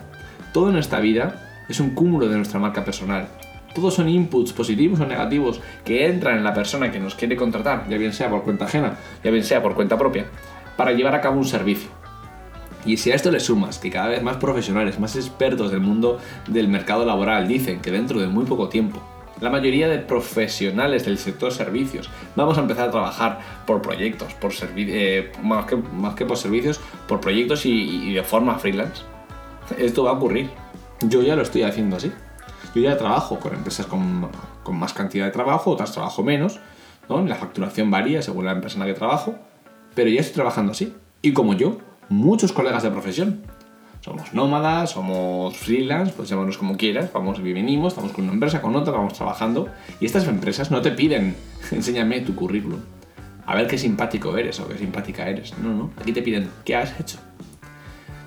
Todo 0.53 0.69
en 0.69 0.77
esta 0.77 0.99
vida 0.99 1.65
es 1.67 1.79
un 1.79 1.95
cúmulo 1.95 2.29
de 2.29 2.37
nuestra 2.37 2.59
marca 2.59 2.85
personal. 2.85 3.27
Todos 3.73 3.95
son 3.95 4.07
inputs 4.07 4.53
positivos 4.53 4.99
o 4.99 5.05
negativos 5.07 5.59
que 5.83 6.05
entran 6.05 6.37
en 6.37 6.43
la 6.43 6.53
persona 6.53 6.91
que 6.91 6.99
nos 6.99 7.15
quiere 7.15 7.35
contratar, 7.35 7.89
ya 7.89 7.97
bien 7.97 8.13
sea 8.13 8.29
por 8.29 8.43
cuenta 8.43 8.65
ajena, 8.65 8.97
ya 9.23 9.31
bien 9.31 9.43
sea 9.43 9.63
por 9.63 9.73
cuenta 9.73 9.97
propia, 9.97 10.27
para 10.77 10.91
llevar 10.91 11.15
a 11.15 11.21
cabo 11.21 11.39
un 11.39 11.45
servicio. 11.45 11.89
Y 12.85 12.97
si 12.97 13.11
a 13.11 13.15
esto 13.15 13.31
le 13.31 13.39
sumas 13.39 13.79
que 13.79 13.89
cada 13.89 14.09
vez 14.09 14.21
más 14.21 14.37
profesionales, 14.37 14.99
más 14.99 15.15
expertos 15.15 15.71
del 15.71 15.79
mundo 15.79 16.19
del 16.47 16.67
mercado 16.67 17.03
laboral 17.03 17.47
dicen 17.47 17.81
que 17.81 17.91
dentro 17.91 18.19
de 18.19 18.27
muy 18.27 18.45
poco 18.45 18.69
tiempo 18.69 19.01
la 19.41 19.49
mayoría 19.49 19.89
de 19.89 19.97
profesionales 19.97 21.05
del 21.05 21.17
sector 21.17 21.51
servicios 21.51 22.09
vamos 22.35 22.57
a 22.57 22.61
empezar 22.61 22.89
a 22.89 22.91
trabajar 22.91 23.39
por 23.65 23.81
proyectos, 23.81 24.33
por 24.35 24.53
eh, 24.77 25.31
más, 25.41 25.65
que, 25.65 25.75
más 25.75 26.15
que 26.15 26.25
por 26.25 26.37
servicios, 26.37 26.79
por 27.07 27.19
proyectos 27.19 27.65
y, 27.65 28.13
de 28.13 28.23
forma 28.23 28.57
freelance. 28.59 29.03
Esto 29.77 30.03
va 30.03 30.11
a 30.11 30.13
ocurrir. 30.13 30.49
Yo 31.01 31.21
ya 31.21 31.35
lo 31.35 31.41
estoy 31.41 31.63
haciendo 31.63 31.97
así. 31.97 32.11
Yo 32.75 32.81
ya 32.81 32.97
trabajo 32.97 33.39
con 33.39 33.53
empresas 33.53 33.85
con, 33.85 34.29
más 34.71 34.93
cantidad 34.93 35.25
de 35.25 35.31
trabajo, 35.31 35.71
otras 35.71 35.91
trabajo 35.91 36.23
menos. 36.23 36.59
¿no? 37.09 37.21
La 37.25 37.35
facturación 37.35 37.91
varía 37.91 38.21
según 38.21 38.45
la 38.45 38.51
empresa 38.51 38.75
en 38.75 38.81
la 38.81 38.85
que 38.87 38.93
trabajo, 38.93 39.35
pero 39.93 40.09
ya 40.09 40.21
estoy 40.21 40.35
trabajando 40.35 40.71
así. 40.71 40.93
Y 41.21 41.33
como 41.33 41.53
yo, 41.53 41.77
muchos 42.09 42.51
colegas 42.51 42.83
de 42.83 42.91
profesión 42.91 43.43
somos 44.03 44.33
nómadas, 44.33 44.91
somos 44.91 45.55
freelance, 45.55 46.11
pues 46.15 46.27
llamarnos 46.27 46.57
como 46.57 46.75
quieras, 46.75 47.13
vamos 47.13 47.39
y 47.39 47.53
venimos, 47.53 47.93
estamos 47.93 48.11
con 48.11 48.25
una 48.25 48.33
empresa, 48.33 48.61
con 48.61 48.75
otra, 48.75 48.91
vamos 48.91 49.13
trabajando. 49.13 49.69
Y 50.01 50.05
estas 50.05 50.27
empresas 50.27 50.71
no 50.71 50.81
te 50.81 50.91
piden, 50.91 51.37
enséñame 51.71 52.19
tu 52.19 52.35
currículum, 52.35 52.81
a 53.45 53.55
ver 53.55 53.67
qué 53.67 53.77
simpático 53.77 54.37
eres 54.37 54.59
o 54.59 54.67
qué 54.67 54.77
simpática 54.77 55.29
eres. 55.29 55.57
No, 55.57 55.73
no, 55.73 55.91
aquí 56.01 56.11
te 56.11 56.21
piden, 56.21 56.49
¿qué 56.65 56.75
has 56.75 56.99
hecho? 56.99 57.17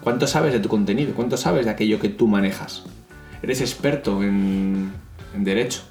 ¿Cuánto 0.06 0.28
sabes 0.28 0.52
de 0.52 0.60
tu 0.60 0.68
contenido? 0.68 1.14
¿Cuánto 1.16 1.36
sabes 1.36 1.64
de 1.64 1.72
aquello 1.72 1.98
que 1.98 2.08
tú 2.08 2.28
manejas? 2.28 2.84
¿Eres 3.42 3.60
experto 3.60 4.22
en, 4.22 4.92
en 5.34 5.42
derecho? 5.42 5.82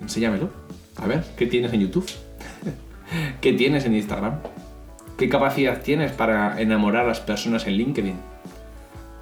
Enséñamelo. 0.00 0.48
A 0.94 1.08
ver, 1.08 1.24
¿qué 1.36 1.46
tienes 1.46 1.72
en 1.72 1.80
YouTube? 1.80 2.08
¿Qué 3.40 3.52
tienes 3.54 3.84
en 3.84 3.96
Instagram? 3.96 4.38
¿Qué 5.18 5.28
capacidad 5.28 5.82
tienes 5.82 6.12
para 6.12 6.60
enamorar 6.60 7.04
a 7.04 7.08
las 7.08 7.18
personas 7.18 7.66
en 7.66 7.72
LinkedIn? 7.72 8.14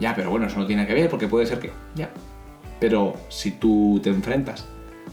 Ya, 0.00 0.14
pero 0.14 0.28
bueno, 0.28 0.48
eso 0.48 0.58
no 0.58 0.66
tiene 0.66 0.86
que 0.86 0.92
ver 0.92 1.08
porque 1.08 1.26
puede 1.26 1.46
ser 1.46 1.58
que... 1.58 1.70
Ya. 1.94 2.10
Pero 2.80 3.16
si 3.30 3.52
tú 3.52 4.00
te 4.02 4.10
enfrentas 4.10 4.66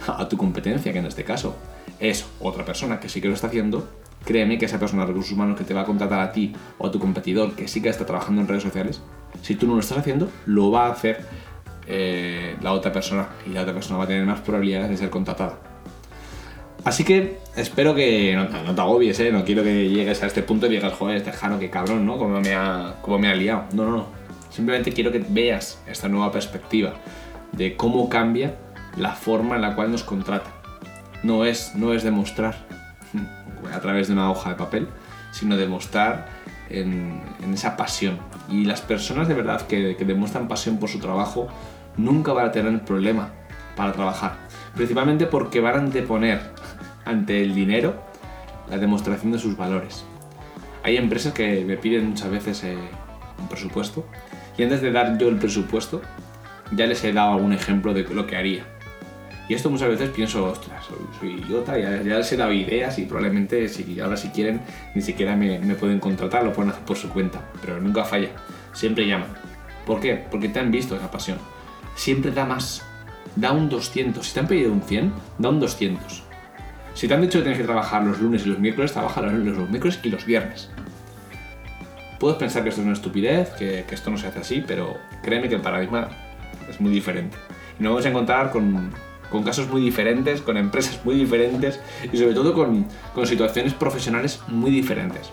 a 0.06 0.28
tu 0.28 0.36
competencia, 0.36 0.92
que 0.92 1.00
en 1.00 1.06
este 1.06 1.24
caso 1.24 1.56
es 2.02 2.26
otra 2.42 2.66
persona 2.66 3.00
que 3.00 3.08
sí 3.08 3.22
que 3.22 3.30
lo 3.30 3.36
está 3.36 3.48
haciendo, 3.48 3.88
créeme 4.26 4.58
que 4.58 4.66
esa 4.66 4.80
persona 4.80 5.04
de 5.04 5.10
recursos 5.10 5.32
humanos 5.32 5.58
que 5.58 5.64
te 5.64 5.74
va 5.74 5.82
a 5.82 5.86
contratar 5.86 6.20
a 6.20 6.32
ti 6.32 6.54
o 6.78 6.88
a 6.88 6.92
tu 6.92 7.00
competidor 7.00 7.56
que 7.56 7.68
sí 7.68 7.82
que 7.82 7.90
está 7.90 8.06
trabajando 8.06 8.42
en 8.42 8.48
redes 8.48 8.64
sociales, 8.64 9.02
si 9.42 9.56
tú 9.56 9.68
no 9.68 9.74
lo 9.74 9.80
estás 9.80 9.98
haciendo, 9.98 10.30
lo 10.46 10.72
va 10.72 10.88
a 10.88 10.92
hacer 10.92 11.26
eh, 11.88 12.56
la 12.62 12.74
otra 12.74 12.92
persona 12.92 13.28
y 13.46 13.50
la 13.50 13.62
otra 13.62 13.74
persona 13.74 13.98
va 13.98 14.06
a 14.06 14.08
tener 14.08 14.26
más 14.26 14.42
probabilidades 14.42 14.90
de 14.90 14.98
ser 14.98 15.10
contratada. 15.10 15.60
Así 16.84 17.04
que 17.04 17.38
espero 17.56 17.94
que 17.94 18.36
no, 18.36 18.74
te 18.74 18.82
agobies, 18.82 19.20
¿eh? 19.20 19.32
no 19.32 19.46
quiero 19.46 19.64
que 19.64 19.88
llegues 19.90 20.24
a 20.24 20.28
este 20.28 20.42
punto 20.42 20.66
y 20.66 20.70
digas, 20.70 20.94
joder, 20.94 21.18
este 21.18 21.32
Jano, 21.32 21.60
qué 21.60 21.70
cabrón, 21.70 22.06
¿no? 22.06 22.18
Como 22.18 22.40
me 22.40 22.56
ha, 22.56 22.96
como 23.02 23.20
me 23.20 23.28
ha 23.28 23.36
liado. 23.36 23.66
No, 23.74 23.86
no, 23.86 23.92
no. 23.92 24.08
Simplemente 24.50 24.92
quiero 24.92 25.12
que 25.12 25.24
veas 25.30 25.82
esta 25.88 26.08
nueva 26.08 26.32
perspectiva 26.32 26.94
de 27.52 27.76
cómo 27.76 28.10
cambia 28.10 28.56
la 28.98 29.12
forma 29.12 29.56
en 29.56 29.62
la 29.62 29.76
cual 29.76 29.92
nos 29.92 30.04
contratan. 30.04 30.52
No 31.24 31.46
es, 31.46 31.76
no 31.76 31.94
es 31.94 32.04
demostrar 32.04 32.56
a 33.74 33.80
través 33.80 34.08
de 34.08 34.14
una 34.14 34.30
hoja 34.32 34.52
de 34.52 34.56
papel, 34.56 34.88
sino 35.32 35.58
demostrar 35.58 36.28
en, 36.70 37.22
en 37.44 37.54
esa 37.54 37.78
pasión. 37.78 38.20
Y 38.50 38.66
las 38.66 38.82
personas 38.82 39.28
de 39.28 39.34
verdad 39.34 39.62
que, 39.62 39.96
demuestran 39.96 40.48
pasión 40.48 40.78
por 40.78 40.90
su 40.90 41.00
trabajo 41.00 41.48
nunca 41.98 42.34
van 42.34 42.48
a 42.48 42.52
tener 42.52 42.84
problema 42.84 43.30
para 43.76 43.94
trabajar. 43.94 44.34
Principalmente 44.76 45.26
porque 45.26 45.60
van 45.60 45.76
a 45.76 45.80
anteponer 45.80 46.42
ante 47.06 47.42
el 47.42 47.54
dinero 47.54 47.96
la 48.70 48.78
demostración 48.78 49.32
de 49.32 49.40
sus 49.40 49.58
valores. 49.58 50.06
Hay 50.84 50.98
empresas 50.98 51.34
que 51.34 51.64
me 51.66 51.78
piden 51.78 52.10
muchas 52.10 52.32
veces 52.32 52.64
eh, 52.64 52.78
un 53.40 53.48
presupuesto 53.48 54.06
y 54.58 54.64
antes 54.64 54.82
de 54.82 54.92
dar 54.92 55.18
yo 55.18 55.30
el 55.30 55.38
presupuesto, 55.38 56.02
ya 56.72 56.86
les 56.86 57.04
he 57.04 57.14
dado 57.14 57.34
algún 57.34 57.54
ejemplo 57.54 57.94
de 57.94 58.04
lo 58.04 58.28
que 58.28 58.36
haría. 58.36 58.66
Y 59.52 59.54
esto 59.54 59.70
muchas 59.70 59.90
veces 59.90 60.12
pienso, 60.12 60.46
ostras, 60.46 60.86
soy, 61.20 61.32
idiota, 61.32 61.78
ya, 61.78 62.02
ya, 62.02 62.22
he 62.22 62.38
dado 62.38 62.54
ideas 62.54 62.98
y 63.00 63.04
probablemente 63.04 63.68
si 63.68 64.00
ahora 64.00 64.16
si 64.16 64.30
quieren 64.30 64.62
ni 64.96 65.02
siquiera 65.02 65.36
me, 65.36 65.60
me, 65.60 65.76
pueden 65.76 66.00
contratar, 66.00 66.46
lo 66.46 66.54
pueden 66.54 66.72
hacer 66.72 66.86
por 66.86 66.96
su 66.96 67.10
cuenta, 67.10 67.42
pero 67.60 67.78
nunca 67.82 68.06
falla, 68.06 68.30
siempre 68.72 69.06
llaman. 69.06 69.28
¿Por 69.86 70.00
qué? 70.00 70.26
Porque 70.32 70.48
te 70.48 70.62
han 70.62 70.72
visto 70.72 70.96
esa 70.96 71.12
pasión. 71.12 71.38
Siempre 71.96 72.32
da 72.32 72.46
más, 72.46 72.86
da 73.36 73.52
un 73.52 73.68
200. 73.68 74.26
Si 74.26 74.34
te 74.34 74.40
han 74.40 74.48
pedido 74.48 74.72
un 74.72 74.84
100, 74.84 75.12
da 75.38 75.50
un 75.50 75.60
200. 75.60 76.24
Si 76.94 77.10
te 77.10 77.14
han 77.14 77.22
dicho 77.22 77.40
que 77.40 77.44
tienes 77.44 77.60
que 77.60 77.66
trabajar 77.66 78.04
los 78.04 78.22
lunes 78.22 78.46
y 78.46 78.50
los 78.52 78.60
miércoles, 78.60 78.94
trabaja 78.94 79.22
los 79.22 79.34
los 79.34 79.70
miércoles 79.70 80.00
y 80.02 80.10
los 80.12 80.26
viernes. 80.26 80.70
Puedes 82.22 82.38
pensar 82.38 82.64
que 82.64 82.70
esto 82.70 82.80
es 82.80 82.86
una 82.86 82.94
estupidez, 82.94 83.50
que, 83.50 83.84
esto 83.92 84.12
no 84.12 84.18
se 84.18 84.28
hace 84.28 84.40
así, 84.40 84.64
pero 84.66 84.96
créeme 85.22 85.50
que 85.50 85.56
el 85.56 85.62
paradigma 85.62 86.08
es 86.70 86.80
muy 86.80 86.94
diferente. 86.94 87.36
Y 87.78 87.84
nos 87.84 87.92
vamos 87.92 88.06
a 88.06 88.10
encontrar 88.10 88.52
con, 88.52 88.94
casos 89.44 89.70
muy 89.70 89.82
diferentes, 89.82 90.42
con 90.42 90.58
empresas 90.58 91.00
muy 91.06 91.16
diferentes 91.16 91.80
y 92.12 92.18
sobre 92.18 92.34
todo 92.34 92.54
con, 92.54 92.86
con 93.16 93.26
situaciones 93.26 93.74
profesionales 93.74 94.42
muy 94.48 94.72
diferentes. 94.72 95.32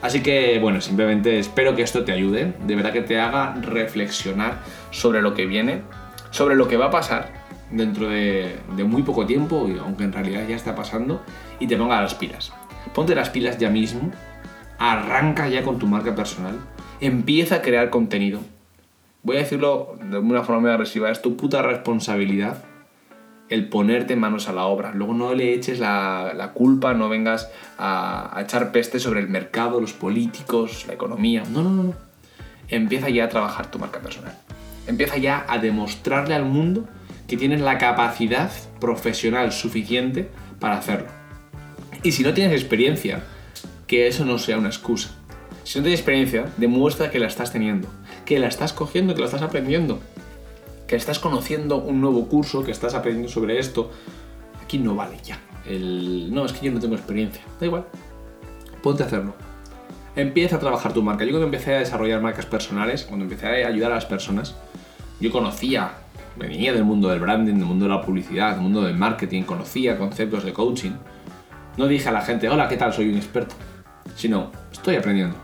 Así 0.00 0.22
que, 0.22 0.60
bueno, 0.60 0.80
simplemente 0.80 1.38
espero 1.38 1.74
que 1.74 1.82
esto 1.82 2.04
te 2.04 2.12
ayude, 2.12 2.54
de 2.64 2.76
verdad 2.76 2.92
que 2.92 3.02
te 3.02 3.18
haga 3.18 3.54
reflexionar 3.60 4.60
sobre 4.92 5.20
lo 5.20 5.34
que 5.34 5.46
viene, 5.46 5.82
sobre 6.30 6.54
lo 6.54 6.68
que 6.68 6.76
va 6.76 6.86
a 6.86 6.90
pasar 6.90 7.32
dentro 7.72 8.08
de, 8.08 8.56
de, 8.76 8.84
muy 8.84 9.02
poco 9.02 9.26
tiempo, 9.26 9.68
aunque 9.82 10.04
en 10.04 10.12
realidad 10.12 10.46
ya 10.48 10.54
está 10.54 10.76
pasando, 10.76 11.22
y 11.58 11.66
te 11.66 11.76
ponga 11.76 12.00
las 12.00 12.14
pilas. 12.14 12.52
Ponte 12.94 13.14
las 13.16 13.30
pilas 13.30 13.58
ya 13.58 13.70
mismo 13.70 14.12
arranca 14.78 15.48
ya 15.48 15.62
con 15.62 15.78
tu 15.78 15.86
marca 15.86 16.14
personal, 16.14 16.54
empieza 17.00 17.56
a 17.56 17.62
crear 17.62 17.90
contenido. 17.90 18.40
Voy 19.22 19.36
a 19.36 19.40
decirlo 19.40 19.96
de 20.00 20.18
una 20.18 20.44
forma 20.44 20.62
muy 20.62 20.70
agresiva, 20.70 21.10
es 21.10 21.20
tu 21.20 21.36
puta 21.36 21.60
responsabilidad 21.62 22.64
el 23.48 23.68
ponerte 23.68 24.16
manos 24.16 24.48
a 24.48 24.52
la 24.52 24.64
obra. 24.66 24.92
Luego 24.92 25.14
no 25.14 25.34
le 25.34 25.54
eches 25.54 25.78
la, 25.78 26.50
culpa, 26.54 26.94
no 26.94 27.08
vengas 27.08 27.50
a, 27.78 28.36
a, 28.36 28.42
echar 28.42 28.72
peste 28.72 29.00
sobre 29.00 29.20
el 29.20 29.28
mercado, 29.28 29.80
los 29.80 29.92
políticos, 29.92 30.84
la 30.86 30.94
economía. 30.94 31.42
No, 31.50 31.62
no, 31.62 31.70
no. 31.70 31.94
Empieza 32.68 33.08
ya 33.08 33.24
a 33.24 33.28
trabajar 33.28 33.70
tu 33.70 33.78
marca 33.78 34.00
personal. 34.00 34.36
Empieza 34.86 35.16
ya 35.16 35.44
a 35.48 35.58
demostrarle 35.58 36.34
al 36.34 36.44
mundo 36.44 36.86
que 37.26 37.36
tienes 37.36 37.60
la 37.60 37.78
capacidad 37.78 38.50
profesional 38.80 39.52
suficiente 39.52 40.28
para 40.58 40.78
hacerlo. 40.78 41.08
Y 42.02 42.12
si 42.12 42.22
no 42.22 42.32
tienes 42.32 42.58
experiencia, 42.58 43.22
que 43.86 44.06
eso 44.06 44.24
no 44.24 44.38
sea 44.38 44.58
una 44.58 44.68
excusa. 44.68 45.10
Si 45.64 45.78
no 45.78 45.82
tienes 45.82 46.00
experiencia, 46.00 46.46
demuestra 46.56 47.10
que 47.10 47.18
la 47.18 47.26
estás 47.26 47.52
teniendo, 47.52 47.88
que 48.24 48.38
la 48.38 48.48
estás 48.48 48.72
cogiendo, 48.72 49.14
que 49.14 49.20
la 49.20 49.26
estás 49.26 49.42
aprendiendo, 49.42 50.00
que 50.88 50.96
estás 50.96 51.20
conociendo 51.20 51.76
un 51.76 52.00
nuevo 52.00 52.26
curso, 52.26 52.64
que 52.64 52.72
estás 52.72 52.94
aprendiendo 52.94 53.30
sobre 53.30 53.60
esto. 53.60 53.92
Aquí 54.62 54.78
no 54.78 54.96
vale 54.96 55.18
ya. 55.22 55.38
No, 56.30 56.44
es 56.44 56.52
que 56.52 56.66
yo 56.66 56.72
no 56.72 56.80
tengo 56.80 56.96
experiencia. 56.96 57.42
Da 57.60 57.66
igual. 57.66 57.84
Ponte 58.82 59.04
a 59.04 59.06
hacerlo. 59.06 59.34
Empieza 60.16 60.56
a 60.56 60.58
trabajar 60.58 60.92
tu 60.92 61.02
marca. 61.02 61.24
Yo 61.24 61.30
cuando 61.30 61.46
empecé 61.46 61.76
a 61.76 61.78
desarrollar 61.78 62.20
marcas 62.20 62.46
personales, 62.46 63.04
cuando 63.04 63.24
empecé 63.24 63.46
a 63.46 63.68
ayudar 63.68 63.92
a 63.92 63.96
las 63.96 64.06
personas, 64.06 64.56
yo 65.20 65.30
conocía, 65.30 65.92
venía 66.36 66.72
del 66.72 66.84
mundo 66.84 67.08
del 67.08 67.20
branding, 67.20 67.54
del 67.54 67.66
mundo 67.66 67.84
de 67.84 67.90
la 67.90 68.02
publicidad, 68.02 68.52
del 68.52 68.62
mundo 68.62 68.82
del 68.82 68.96
marketing, 68.96 69.42
conocía 69.44 69.96
conceptos 69.96 70.42
de 70.44 70.52
coaching. 70.52 70.92
No 71.76 71.86
dije 71.86 72.08
a 72.08 72.12
la 72.12 72.22
gente, 72.22 72.48
hola, 72.48 72.66
¿qué 72.66 72.76
tal? 72.76 72.92
Soy 72.92 73.08
un 73.10 73.16
experto 73.16 73.54
sino 74.16 74.50
estoy 74.72 74.96
aprendiendo. 74.96 75.36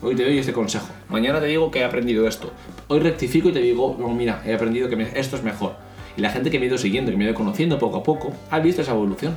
Hoy 0.00 0.14
te 0.14 0.24
doy 0.24 0.38
este 0.38 0.52
consejo. 0.52 0.86
Mañana 1.08 1.40
te 1.40 1.46
digo 1.46 1.70
que 1.70 1.80
he 1.80 1.84
aprendido 1.84 2.28
esto. 2.28 2.52
Hoy 2.86 3.00
rectifico 3.00 3.48
y 3.48 3.52
te 3.52 3.60
digo, 3.60 3.96
no, 3.98 4.08
mira, 4.10 4.42
he 4.44 4.52
aprendido 4.52 4.90
que 4.90 5.10
esto 5.14 5.36
es 5.36 5.42
mejor. 5.42 5.76
Y 6.18 6.20
la 6.20 6.30
gente 6.30 6.50
que 6.50 6.58
me 6.58 6.66
ha 6.66 6.68
ido 6.68 6.78
siguiendo, 6.78 7.10
que 7.10 7.16
me 7.16 7.24
ha 7.24 7.28
ido 7.28 7.34
conociendo 7.34 7.78
poco 7.78 7.98
a 7.98 8.02
poco, 8.02 8.32
ha 8.50 8.58
visto 8.58 8.82
esa 8.82 8.92
evolución 8.92 9.36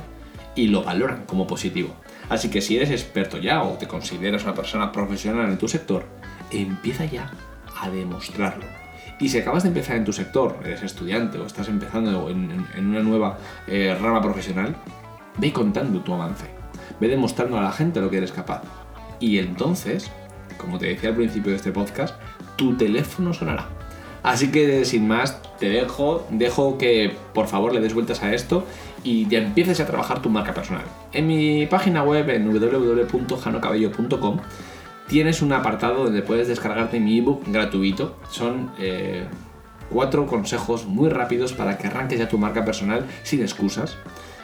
y 0.54 0.68
lo 0.68 0.82
valoran 0.82 1.24
como 1.24 1.46
positivo. 1.46 1.94
Así 2.28 2.50
que 2.50 2.60
si 2.60 2.76
eres 2.76 2.90
experto 2.90 3.38
ya 3.38 3.62
o 3.62 3.78
te 3.78 3.88
consideras 3.88 4.44
una 4.44 4.54
persona 4.54 4.92
profesional 4.92 5.48
en 5.48 5.56
tu 5.56 5.66
sector, 5.66 6.04
empieza 6.50 7.06
ya 7.06 7.32
a 7.80 7.88
demostrarlo. 7.88 8.64
Y 9.18 9.30
si 9.30 9.38
acabas 9.38 9.62
de 9.62 9.70
empezar 9.70 9.96
en 9.96 10.04
tu 10.04 10.12
sector, 10.12 10.58
eres 10.62 10.82
estudiante 10.82 11.38
o 11.38 11.46
estás 11.46 11.68
empezando 11.68 12.28
en, 12.28 12.66
una 12.76 13.00
nueva 13.00 13.38
eh, 13.66 13.96
rama 13.98 14.20
profesional, 14.20 14.76
ve 15.38 15.52
contando 15.54 16.00
tu 16.00 16.12
avance, 16.12 16.46
ve 17.00 17.08
demostrando 17.08 17.56
a 17.56 17.62
la 17.62 17.72
gente 17.72 18.00
lo 18.00 18.10
que 18.10 18.18
eres 18.18 18.30
capaz. 18.30 18.62
Y 19.20 19.38
entonces, 19.38 20.10
como 20.58 20.78
te 20.78 20.86
decía 20.86 21.08
al 21.08 21.16
principio 21.16 21.50
de 21.50 21.56
este 21.56 21.72
podcast, 21.72 22.14
tu 22.58 22.74
teléfono 22.76 23.32
sonará. 23.32 23.68
Así 24.22 24.50
que 24.50 24.84
sin 24.84 25.08
más, 25.08 25.40
te 25.58 25.70
dejo, 25.70 26.26
dejo 26.28 26.76
que 26.76 27.16
por 27.32 27.46
favor 27.46 27.72
le 27.72 27.80
des 27.80 27.94
vueltas 27.94 28.22
a 28.22 28.34
esto 28.34 28.66
y 29.04 29.24
te 29.26 29.38
empieces 29.38 29.80
a 29.80 29.86
trabajar 29.86 30.20
tu 30.20 30.28
marca 30.28 30.52
personal. 30.52 30.84
En 31.12 31.26
mi 31.28 31.66
página 31.66 32.02
web, 32.02 32.28
en 32.28 32.52
www.janocabello.com, 32.52 34.40
tienes 35.06 35.40
un 35.40 35.52
apartado 35.52 36.04
donde 36.04 36.20
puedes 36.22 36.48
descargarte 36.48 37.00
mi 37.00 37.18
ebook 37.18 37.44
gratuito. 37.46 38.16
Son 38.30 38.72
eh, 38.78 39.24
cuatro 39.88 40.26
consejos 40.26 40.84
muy 40.86 41.08
rápidos 41.08 41.52
para 41.52 41.78
que 41.78 41.86
arranques 41.86 42.18
ya 42.18 42.28
tu 42.28 42.38
marca 42.38 42.64
personal 42.64 43.06
sin 43.22 43.40
excusas. 43.40 43.96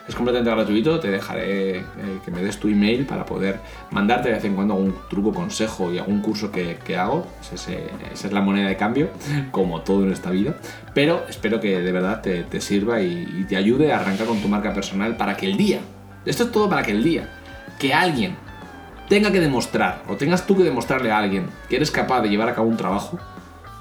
Es 0.07 0.15
completamente 0.15 0.51
gratuito, 0.51 1.01
te 1.01 1.11
dejaré 1.11 1.79
eh, 1.79 1.85
que 2.23 2.31
me 2.31 2.43
des 2.43 2.59
tu 2.59 2.69
email 2.69 3.07
para 3.07 3.25
poder 3.25 3.61
mandarte 3.91 4.29
de 4.29 4.35
vez 4.35 4.45
en 4.45 4.55
cuando 4.55 4.75
algún 4.75 4.95
truco, 5.09 5.33
consejo 5.33 5.91
y 5.91 5.99
algún 5.99 6.21
curso 6.21 6.53
que, 6.53 6.97
hago. 6.97 7.27
esa 7.41 7.73
es 8.13 8.33
la 8.33 8.43
moneda 8.43 8.69
de 8.69 8.77
cambio, 8.77 9.09
como 9.51 9.81
todo 9.81 10.05
en 10.05 10.13
esta 10.13 10.31
vida. 10.31 10.57
Pero 10.93 11.25
espero 11.29 11.59
que 11.59 11.81
de 11.81 11.93
verdad 11.93 12.21
te, 12.21 12.61
sirva 12.61 13.01
y, 13.01 13.27
y 13.41 13.45
te 13.45 13.57
ayude 13.57 13.93
a 13.93 14.01
arrancar 14.01 14.27
con 14.27 14.41
tu 14.41 14.49
marca 14.49 14.75
personal 14.75 15.17
para 15.17 15.37
que 15.37 15.47
el 15.47 15.57
día, 15.57 15.81
esto 16.27 16.45
es 16.45 16.53
todo 16.53 16.69
para 16.69 16.83
que 16.83 16.93
el 16.93 17.03
día, 17.03 17.31
que 17.79 17.95
alguien 17.95 18.37
tenga 19.09 19.31
que 19.31 19.41
demostrar, 19.41 20.03
o 20.09 20.17
tengas 20.17 20.47
tú 20.47 20.57
que 20.57 20.65
demostrarle 20.65 21.11
a 21.11 21.19
alguien 21.19 21.47
que 21.69 21.77
eres 21.77 21.91
capaz 21.91 22.21
de 22.23 22.29
llevar 22.29 22.49
a 22.49 22.55
cabo 22.55 22.69
un 22.69 22.77
trabajo, 22.77 23.19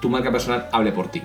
tu 0.02 0.10
marca 0.10 0.32
personal 0.32 0.68
hable 0.72 0.92
por 0.92 1.10
ti. 1.10 1.22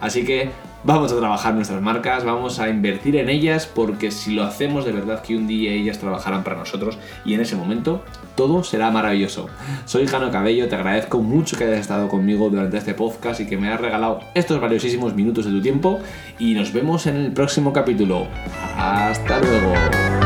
Así 0.00 0.24
que 0.24 0.50
vamos 0.84 1.12
a 1.12 1.16
trabajar 1.16 1.54
nuestras 1.54 1.80
marcas, 1.80 2.24
vamos 2.24 2.58
a 2.60 2.68
invertir 2.68 3.16
en 3.16 3.28
ellas, 3.28 3.66
porque 3.66 4.10
si 4.10 4.34
lo 4.34 4.44
hacemos 4.44 4.84
de 4.84 4.92
verdad 4.92 5.22
que 5.22 5.36
un 5.36 5.46
día 5.46 5.72
ellas 5.72 5.98
trabajarán 5.98 6.44
para 6.44 6.56
nosotros 6.56 6.98
y 7.24 7.34
en 7.34 7.40
ese 7.40 7.56
momento 7.56 8.04
todo 8.36 8.62
será 8.62 8.90
maravilloso. 8.90 9.48
Soy 9.86 10.06
Jano 10.06 10.30
Cabello, 10.30 10.68
te 10.68 10.76
agradezco 10.76 11.20
mucho 11.20 11.56
que 11.56 11.64
hayas 11.64 11.80
estado 11.80 12.08
conmigo 12.08 12.50
durante 12.50 12.76
este 12.76 12.94
podcast 12.94 13.40
y 13.40 13.46
que 13.46 13.56
me 13.56 13.68
hayas 13.68 13.80
regalado 13.80 14.20
estos 14.34 14.60
valiosísimos 14.60 15.14
minutos 15.14 15.46
de 15.46 15.52
tu 15.52 15.62
tiempo 15.62 16.00
y 16.38 16.54
nos 16.54 16.72
vemos 16.72 17.06
en 17.06 17.16
el 17.16 17.32
próximo 17.32 17.72
capítulo. 17.72 18.26
Hasta 18.76 19.40
luego. 19.40 20.23